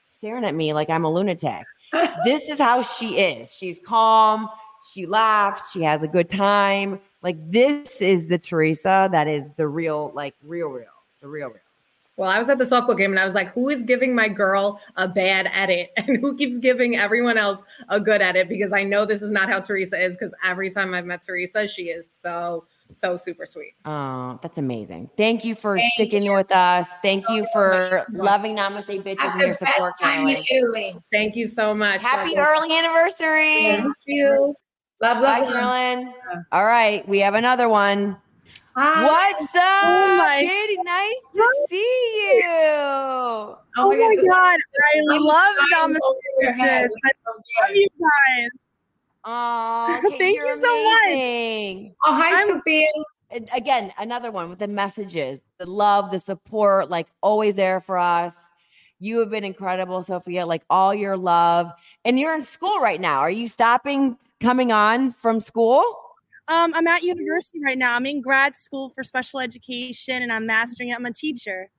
[0.10, 1.66] staring at me like I'm a lunatic.
[2.26, 3.54] this is how she is.
[3.54, 4.50] She's calm.
[4.92, 5.72] She laughs.
[5.72, 7.00] She has a good time.
[7.22, 10.88] Like this is the Teresa that is the real, like real, real,
[11.22, 11.63] the real, real.
[12.16, 14.30] Well, I was at the softball game and I was like, who is giving my
[14.30, 18.50] girl a bad edit and who keeps giving everyone else a good edit?
[18.50, 20.16] Because I know this is not how Teresa is.
[20.16, 23.74] Because every time I've met Teresa, she is so, so super sweet.
[23.86, 25.10] Oh, that's amazing.
[25.18, 26.92] Thank you for Thank sticking with us.
[27.02, 29.94] Thank you for loving Namaste Bitches have and your support.
[30.00, 30.94] time in Italy.
[31.12, 32.04] Thank you so much.
[32.04, 33.64] Happy Love early anniversary.
[33.64, 34.56] Thank you.
[35.02, 35.54] Love, Bye, love, love.
[35.54, 36.14] Carolyn.
[36.52, 38.18] All right, we have another one.
[38.76, 39.04] Hi.
[39.06, 40.82] What's up, Oh my- Katie?
[40.84, 42.50] Nice to see you.
[42.50, 44.58] Oh, Oh my god,
[44.96, 46.82] I love flying Namaste over your I
[47.28, 48.50] love you guys.
[49.26, 51.02] Oh, Thank you so much.
[51.04, 51.92] much.
[52.06, 52.88] Oh, hi, I'm- Sophia.
[53.54, 58.34] again, another one with the messages, the love, the support, like always there for us.
[59.00, 60.46] You have been incredible, Sophia.
[60.46, 61.72] Like all your love,
[62.06, 63.20] and you're in school right now.
[63.20, 65.84] Are you stopping coming on from school?
[66.48, 67.96] Um, I'm at university right now.
[67.96, 70.96] I'm in grad school for special education, and I'm mastering it.
[70.96, 71.70] I'm a teacher.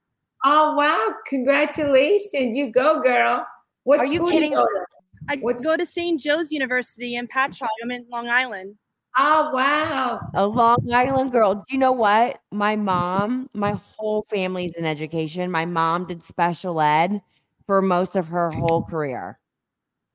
[0.45, 1.15] Oh wow!
[1.27, 3.47] Congratulations, you go, girl.
[3.85, 4.53] What Are you school kidding?
[4.53, 4.85] You go to?
[5.29, 6.21] I go to St.
[6.21, 7.69] Joe's University in Patchogue.
[7.83, 8.77] I'm in Long Island.
[9.17, 10.21] Oh wow!
[10.35, 11.55] A Long Island girl.
[11.55, 12.41] Do you know what?
[12.51, 15.51] My mom, my whole family's in education.
[15.51, 17.23] My mom did special ed
[17.67, 19.39] for most of her whole career.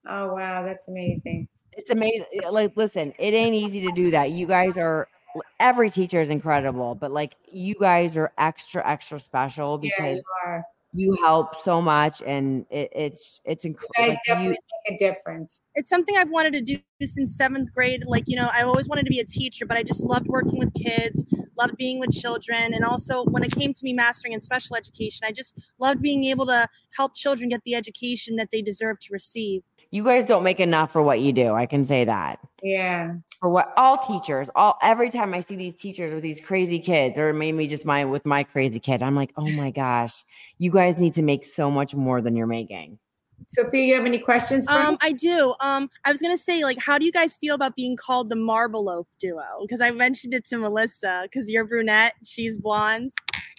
[0.08, 1.48] Oh wow, that's amazing.
[1.80, 2.26] It's amazing.
[2.52, 4.32] Like, listen, it ain't easy to do that.
[4.32, 5.08] You guys are
[5.62, 10.24] every teacher is incredible, but like you guys are extra, extra special Yeah, because you
[10.46, 10.66] are.
[10.94, 14.12] you help so much and it, it's it's You incredible.
[14.12, 14.58] guys definitely
[14.88, 15.62] make a difference.
[15.76, 18.04] It's something I've wanted to do since seventh grade.
[18.06, 20.60] Like, you know, I always wanted to be a teacher, but I just loved working
[20.60, 21.24] with kids,
[21.58, 22.74] loved being with children.
[22.74, 26.26] And also, when it came to me mastering in special education, I just loved being
[26.26, 26.68] able to
[26.98, 29.64] help children get the education that they deserve to receive.
[29.92, 31.54] You guys don't make enough for what you do.
[31.54, 32.40] I can say that.
[32.62, 33.14] Yeah.
[33.40, 37.18] For what all teachers, all every time I see these teachers with these crazy kids,
[37.18, 40.24] or maybe just my with my crazy kid, I'm like, oh my gosh,
[40.60, 43.00] you guys need to make so much more than you're making.
[43.48, 45.00] Sophia, you have any questions for Um, us?
[45.02, 45.56] I do.
[45.62, 48.36] Um, I was gonna say, like, how do you guys feel about being called the
[48.36, 49.42] Marble Loaf duo?
[49.62, 51.22] Because I mentioned it to Melissa.
[51.24, 53.12] Because you're brunette, she's blonde.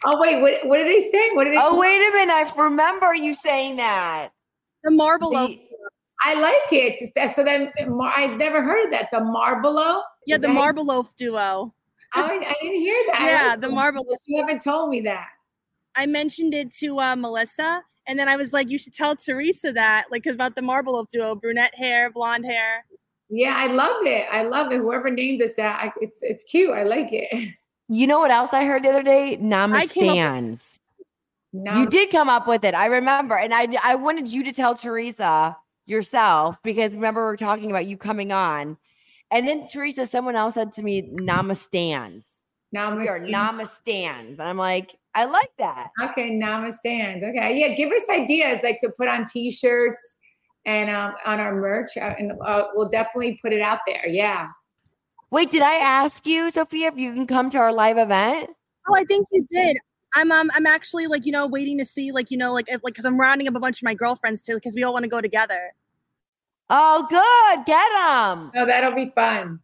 [0.04, 1.30] Oh wait, what what did they say?
[1.32, 1.58] What did they?
[1.60, 4.28] Oh wait a minute, I remember you saying that.
[4.84, 5.50] The Marble Loaf.
[6.22, 7.32] I like it.
[7.34, 9.08] So then I've never heard of that.
[9.10, 10.02] The Marbolo.
[10.26, 11.72] Yeah, Is the that- Marble Loaf duo.
[12.16, 13.20] Oh, I, I didn't hear that.
[13.20, 13.72] Yeah, the that.
[13.74, 14.04] Marble.
[14.26, 15.28] You haven't told me that.
[15.96, 19.72] I mentioned it to uh, Melissa, and then I was like, you should tell Teresa
[19.72, 22.84] that, like, about the Marble Loaf duo, brunette hair, blonde hair.
[23.28, 24.26] Yeah, I love it.
[24.30, 24.78] I love it.
[24.78, 26.70] Whoever named us that, I, it's it's cute.
[26.72, 27.54] I like it.
[27.92, 29.32] You know what else I heard the other day?
[29.32, 30.78] I came up with- Namastands.
[31.52, 32.72] You did come up with it.
[32.72, 33.36] I remember.
[33.36, 35.56] And I I wanted you to tell Teresa
[35.90, 38.78] yourself because remember we're talking about you coming on.
[39.30, 42.26] And then Teresa, someone else said to me, Namastans.
[42.74, 42.98] Namaste.
[42.98, 44.38] We are namastands.
[44.38, 45.90] And I'm like, I like that.
[46.02, 47.22] Okay, namastans.
[47.22, 47.74] Okay, yeah.
[47.74, 50.16] Give us ideas like to put on T-shirts
[50.66, 54.06] and um, on our merch, uh, and uh, we'll definitely put it out there.
[54.06, 54.48] Yeah.
[55.30, 58.50] Wait, did I ask you, Sophia, if you can come to our live event?
[58.88, 59.78] Oh, I think you did.
[60.14, 62.82] I'm um I'm actually like you know waiting to see like you know like if,
[62.82, 65.04] like because I'm rounding up a bunch of my girlfriends too because we all want
[65.04, 65.72] to go together.
[66.70, 67.66] Oh, good.
[67.66, 68.52] Get them.
[68.54, 69.58] Oh, that'll be fun.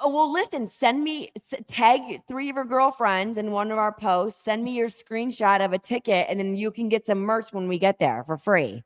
[0.00, 1.32] Oh, well, listen, send me,
[1.66, 4.44] tag three of your girlfriends in one of our posts.
[4.44, 7.66] Send me your screenshot of a ticket, and then you can get some merch when
[7.66, 8.84] we get there for free.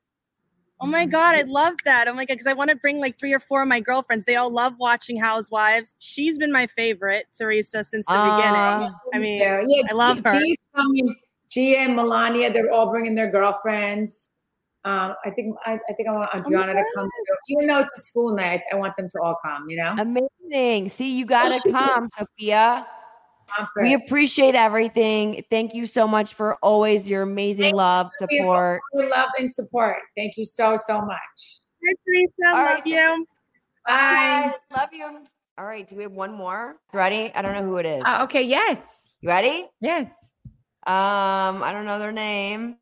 [0.81, 2.09] Oh my god, I love that.
[2.09, 4.25] I'm like because I want to bring like three or four of my girlfriends.
[4.25, 5.95] They all love watching Housewives.
[6.01, 8.79] She's been my favorite, Teresa, since the Ah.
[8.79, 8.95] beginning.
[9.15, 9.83] I mean, yeah, yeah.
[9.91, 10.41] I love G- her.
[10.41, 11.15] G's coming.
[11.51, 14.31] Gia and Milania, they're all bringing their girlfriends.
[14.85, 17.35] Um, I think I, I think I want Adriana to come too.
[17.51, 19.69] Even though it's a school night, I want them to all come.
[19.69, 19.95] You know.
[19.99, 20.89] Amazing.
[20.89, 22.87] See, you got to come, Sophia.
[23.77, 25.45] We appreciate everything.
[25.51, 29.09] Thank you so much for always your amazing love, Sophia, for support.
[29.11, 29.97] your love and support.
[30.17, 31.61] Thank you so so much.
[31.85, 32.33] Hi, Teresa.
[32.47, 32.87] All love right.
[32.87, 33.27] you.
[33.87, 34.55] Bye.
[34.75, 35.25] Love you.
[35.59, 35.87] All right.
[35.87, 36.77] Do we have one more?
[36.93, 37.31] Ready?
[37.35, 38.03] I don't know who it is.
[38.07, 39.17] Uh, okay, yes.
[39.21, 39.69] You ready?
[39.81, 40.07] Yes.
[40.87, 42.77] Um, I don't know their name.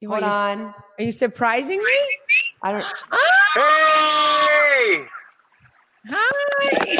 [0.00, 0.74] You- Hold are you- on.
[0.98, 2.18] Are you surprising me?
[2.62, 2.84] I don't.
[3.56, 5.06] Hey!
[6.10, 6.98] Hi.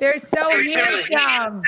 [0.00, 1.62] They're so handsome.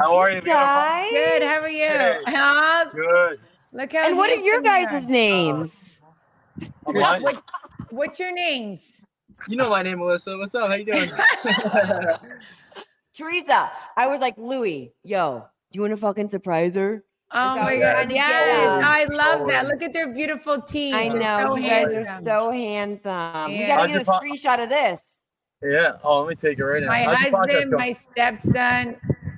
[0.00, 0.40] How are you.
[0.40, 1.10] Guys.
[1.10, 1.42] Good.
[1.42, 1.78] How are you?
[1.88, 2.20] Hey.
[2.26, 2.86] Huh?
[2.94, 3.40] Good.
[3.72, 5.10] Look how And what are your guys' you are.
[5.10, 5.98] names?
[6.86, 7.20] Oh, what?
[7.22, 7.42] What,
[7.90, 9.02] what's your names?
[9.46, 10.38] You know my name, Melissa.
[10.38, 10.68] What's up?
[10.70, 11.10] How you doing?
[13.14, 17.04] Teresa, I was like, Louie, yo, do you want to fucking surprise her?
[17.34, 17.92] Oh my I'm god!
[17.94, 18.84] trying Yes, them.
[18.84, 19.66] I love that.
[19.66, 20.94] Look at their beautiful teeth.
[20.94, 21.38] I know.
[21.42, 22.14] so you guys handsome.
[22.16, 23.52] are so handsome.
[23.52, 25.20] We got to How'd get a you po- screenshot of this.
[25.62, 25.96] Yeah.
[26.04, 26.88] Oh, let me take it right now.
[26.88, 28.96] My How's your podcast husband, my stepson,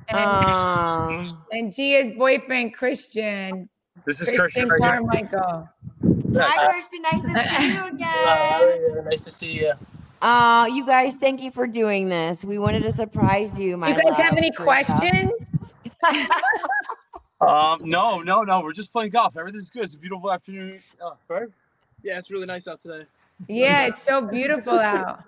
[0.09, 3.69] and, Um, and Gia's boyfriend Christian.
[4.07, 5.29] This is Christian Christian right here.
[5.31, 5.69] Carmichael.
[6.41, 7.03] hi, Christian.
[7.03, 7.29] Nice to
[7.59, 7.89] see you Uh,
[8.95, 9.05] again.
[9.05, 9.73] nice to see you.
[10.23, 12.45] Uh, you guys, thank you for doing this.
[12.45, 13.77] We wanted to surprise you.
[13.77, 14.63] My you guys have any Teresa.
[14.63, 15.75] questions?
[17.47, 18.61] Um, no, no, no.
[18.61, 19.37] We're just playing golf.
[19.37, 19.85] Everything's good.
[19.85, 20.81] It's a beautiful afternoon.
[21.05, 21.49] Uh, right?
[22.03, 23.05] Yeah, it's really nice out today.
[23.49, 25.25] Yeah, it's so beautiful out.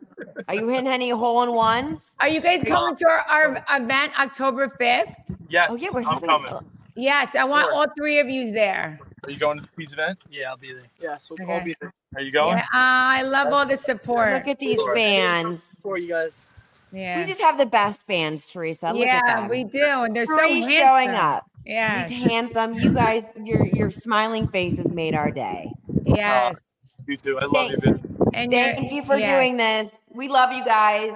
[0.48, 1.98] Are you hitting any hole in ones?
[2.20, 5.14] Are you guys coming to our, our event October 5th?
[5.48, 5.68] Yes.
[5.70, 6.52] Oh, yeah, we're I'm having- coming.
[6.98, 7.74] Yes, I want Sure.
[7.74, 8.98] all three of you there.
[9.24, 10.18] Are you going to the T's event?
[10.30, 10.84] Yeah, I'll be there.
[10.98, 11.52] Yeah, so Okay.
[11.52, 12.56] I'll be there Are you going?
[12.56, 14.32] Yeah, uh, I love all the support.
[14.32, 15.72] Look at these fans.
[15.82, 16.46] for you guys.
[16.92, 17.18] Yeah.
[17.20, 18.92] We just have the best fans, Teresa.
[18.92, 19.48] Look yeah, at them.
[19.48, 20.72] we do, and they're so Three handsome.
[20.72, 21.50] showing up.
[21.66, 22.06] Yeah.
[22.08, 22.74] He's handsome.
[22.74, 25.70] You guys, your your smiling faces made our day.
[26.04, 26.56] Yes.
[26.98, 27.38] Oh, you too.
[27.40, 28.00] I love you, babe.
[28.34, 29.34] And Thank you're- you for yeah.
[29.36, 29.90] doing this.
[30.08, 31.12] We love you guys.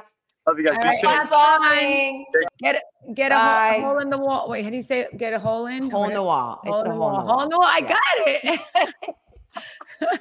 [0.48, 0.76] Love you guys.
[0.76, 1.28] All Be right, safe.
[1.30, 2.24] have.
[2.58, 3.78] Get a, get a Bye.
[3.80, 4.48] hole, hole in the wall.
[4.48, 5.16] Wait, how do you say it?
[5.18, 5.88] Get a hole in?
[5.90, 6.60] Hole in the wall.
[6.64, 7.24] Hole It's in a the hole in wall.
[7.26, 7.66] the Hole in the wall.
[7.66, 8.56] Oh, I Yeah.
[8.58, 8.60] got
[10.02, 10.20] it.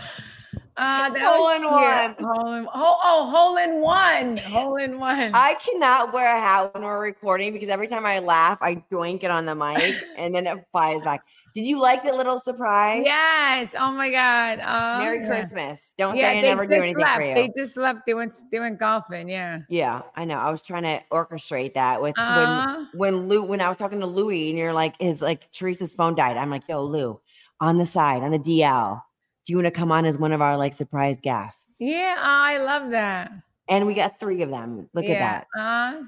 [0.78, 2.14] uh, that Hole in one.
[2.20, 4.36] Hole in, hole, oh, hole in one.
[4.38, 5.32] Hole in one.
[5.34, 9.24] I cannot wear a hat when we're recording because every time I laugh, I doink
[9.24, 11.22] it on the mic and then it flies back.
[11.54, 13.02] Did you like the little surprise?
[13.04, 13.74] yes.
[13.76, 14.60] Oh my God.
[14.60, 15.26] Uh, Merry.
[15.26, 15.92] Christmas.
[15.98, 17.20] Don't yeah, say I never do anything left.
[17.22, 17.34] for you.
[17.34, 18.00] They just left.
[18.06, 18.34] They went.
[18.52, 19.28] They went golfing.
[19.28, 19.60] Yeah.
[19.68, 20.36] Yeah, I know.
[20.38, 22.84] I was trying to orchestrate that with Uh.
[22.94, 25.94] when when Lou when I was talking to Louie and you're like, his like Teresa's
[25.94, 26.36] phone died.
[26.36, 27.18] I'm like, yo, Lou,
[27.60, 29.02] on the side, on the DL.
[29.48, 31.64] Do you want to come on as one of our like surprise guests?
[31.80, 32.16] Yeah.
[32.18, 33.32] I love that.
[33.66, 34.90] And we got three of them.
[34.92, 35.12] Look yeah.
[35.12, 35.58] at that.
[35.58, 36.02] Uh,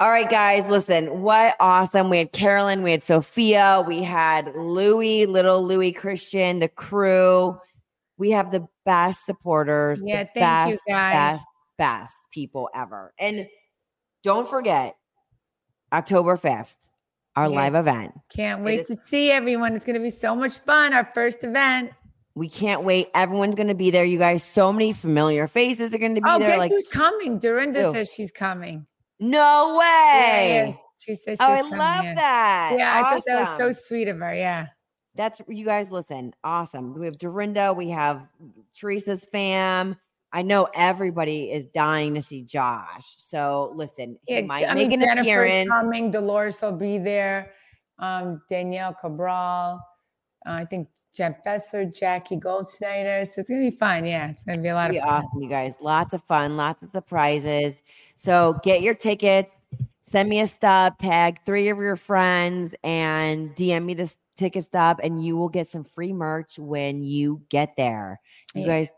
[0.00, 2.08] All right, guys, listen, what awesome.
[2.08, 7.58] We had Carolyn, we had Sophia, we had Louie, little Louie Christian, the crew.
[8.16, 10.00] We have the best supporters.
[10.02, 11.14] Yeah, the thank you, best, guys.
[11.14, 13.12] Best, best people ever.
[13.18, 13.46] And
[14.22, 14.96] don't forget,
[15.92, 16.76] October 5th,
[17.36, 17.56] our Yeah.
[17.56, 18.14] live event.
[18.34, 19.74] can't wait is- to see everyone.
[19.74, 20.94] It's going to be so much fun.
[20.94, 21.92] Our first event.
[22.38, 23.08] We can't wait.
[23.14, 24.04] Everyone's going to be there.
[24.04, 26.50] You guys, so many familiar faces are going to be Oh, there.
[26.50, 27.38] guess Like, who's coming?
[27.38, 27.92] Dorinda Who?
[27.92, 28.86] says she's coming.
[29.18, 29.84] no way.
[29.84, 30.72] Yeah, yeah.
[30.98, 32.14] She she Oh, I coming, love yeah.
[32.14, 32.74] that.
[32.78, 34.34] Yeah, I thought that was so sweet of her.
[34.34, 34.66] Yeah.
[35.16, 36.32] That's you guys listen.
[36.44, 36.94] Awesome.
[36.94, 38.22] We have Dorinda, we have
[38.72, 39.96] Teresa's fam.
[40.32, 43.14] I know everybody is dying to see Josh.
[43.16, 45.68] So listen, he Yeah, might I make mean, an Jennifer's appearance.
[45.70, 46.10] coming.
[46.12, 47.52] Dolores will be there.
[47.98, 49.80] Um, Danielle Cabral.
[50.48, 53.26] Uh, I think Jeff Fessler, Jackie Goldschneider.
[53.26, 54.04] So it's gonna be fun.
[54.04, 55.12] Yeah, it's gonna be a lot Be of fun.
[55.14, 55.74] awesome, you guys.
[55.80, 57.76] Lots of fun, lots of surprises.
[58.16, 59.52] So get your tickets.
[60.02, 65.00] Send me a stub, tag three of your friends, and DM me this ticket stub,
[65.02, 68.18] and you will get some free merch when you get there.
[68.54, 68.66] You Yeah.
[68.68, 68.92] guys,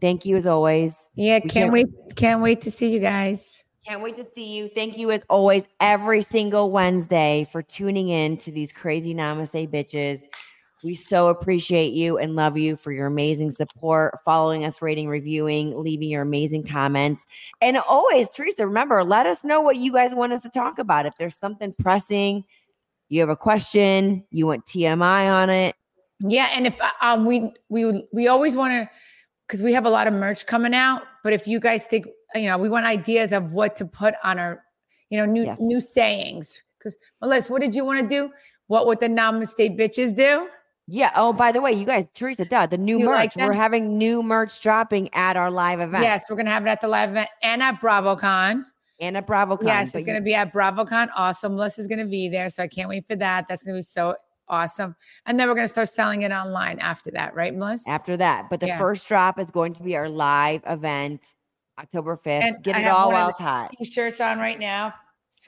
[0.00, 1.10] thank you as always.
[1.14, 1.86] Yeah, We can't can't- wait.
[2.16, 3.62] Can't wait to see you guys.
[3.86, 4.68] Can't wait to see you.
[4.68, 10.22] Thank you as always every single Wednesday for tuning in to these crazy namaste bitches.
[10.84, 15.76] We so appreciate you and love you for your amazing support, following us, rating, reviewing,
[15.82, 17.26] leaving your amazing comments.
[17.60, 21.06] And always, Teresa, remember, let us know what you guys want us to talk about.
[21.06, 22.44] If there's something pressing,
[23.08, 25.74] you have a question, you want TMI on it.
[26.20, 28.90] Yeah, and if uh, um, we we we always want to
[29.46, 31.02] because we have a lot of merch coming out.
[31.22, 34.38] But if you guys think you know, we want ideas of what to put on
[34.38, 34.62] our
[35.10, 35.58] you know new Yes.
[35.60, 36.62] new sayings.
[36.78, 38.30] Because Melissa, what did you want to do?
[38.68, 40.48] What would the Namaste bitches do?
[40.90, 41.12] Yeah.
[41.14, 43.46] Oh, by the way, you guys, Teresa, duh, the new You like merch.
[43.46, 46.02] We're having new merch dropping at our live event.
[46.02, 48.64] Yes, we're gonna have it at the live event and at BravoCon.
[48.98, 49.64] And at BravoCon.
[49.66, 51.10] yes, it's gonna be at BravoCon.
[51.14, 51.56] Awesome.
[51.56, 53.46] Melissa's gonna be there, so I can't wait for that.
[53.46, 54.16] That's gonna be so
[54.48, 54.96] awesome.
[55.26, 57.90] And then we're gonna start selling it online after that, right, Melissa?
[57.90, 58.48] after that.
[58.48, 58.78] But the Yeah.
[58.78, 61.22] first drop is going to be our live event,
[61.78, 62.44] October 5th.
[62.44, 63.70] And Get I it all while it's hot.
[63.78, 64.94] T-shirts on right now.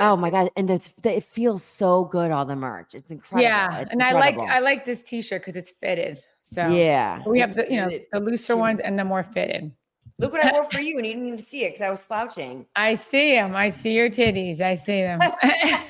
[0.01, 0.51] So- Oh my God.
[0.57, 2.95] And the, the, it feels so good, all the merch.
[2.95, 3.43] It's incredible.
[3.43, 4.39] Yeah, It's and I like.
[4.39, 6.21] I like this T-shirt because it's fitted.
[6.43, 7.23] So Yeah.
[7.27, 9.71] we have the you know fitted the looser ones and the more fitted.
[10.19, 12.01] Look what I wore for you, and you didn't even see it because I was
[12.01, 12.67] slouching.
[12.77, 13.55] I see them.
[13.57, 14.61] I see your titties.
[14.61, 15.21] I see them.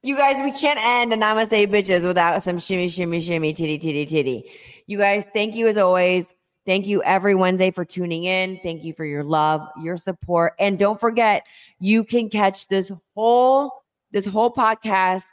[0.00, 4.06] You guys, we can't end a Namaste bitches without some shimmy, shimmy, shimmy, titty, titty,
[4.06, 4.44] titty.
[4.86, 6.34] You guys, thank you as always.
[6.68, 8.60] Thank you every Wednesday for tuning in.
[8.62, 10.52] Thank you for your love, your support.
[10.58, 11.46] And don't forget,
[11.80, 13.72] you can catch this whole
[14.10, 15.24] this whole podcast,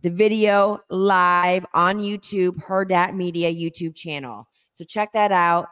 [0.00, 4.48] the video live on YouTube, Hurrdat Media YouTube channel.
[4.72, 5.66] So check that out.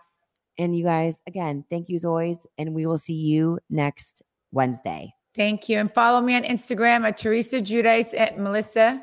[0.58, 2.46] And you guys, again, thank you as always.
[2.58, 5.14] And we will see you next Wednesday.
[5.34, 9.02] Thank you, and follow me on Instagram at Teresa Giudice at Melissa.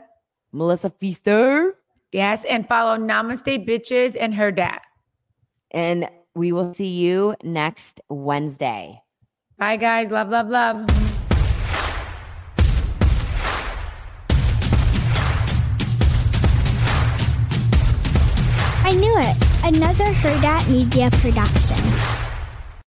[0.51, 1.72] Melissa Pfeister.
[2.11, 4.82] Yes, and follow Namaste Bitches and Hurrdat.
[5.74, 9.01] And we will see you next Wednesday.
[9.57, 10.11] Bye, guys.
[10.11, 10.86] Love, love, love.
[18.86, 19.76] I knew it.
[19.76, 22.22] Another Hurrdat Media production.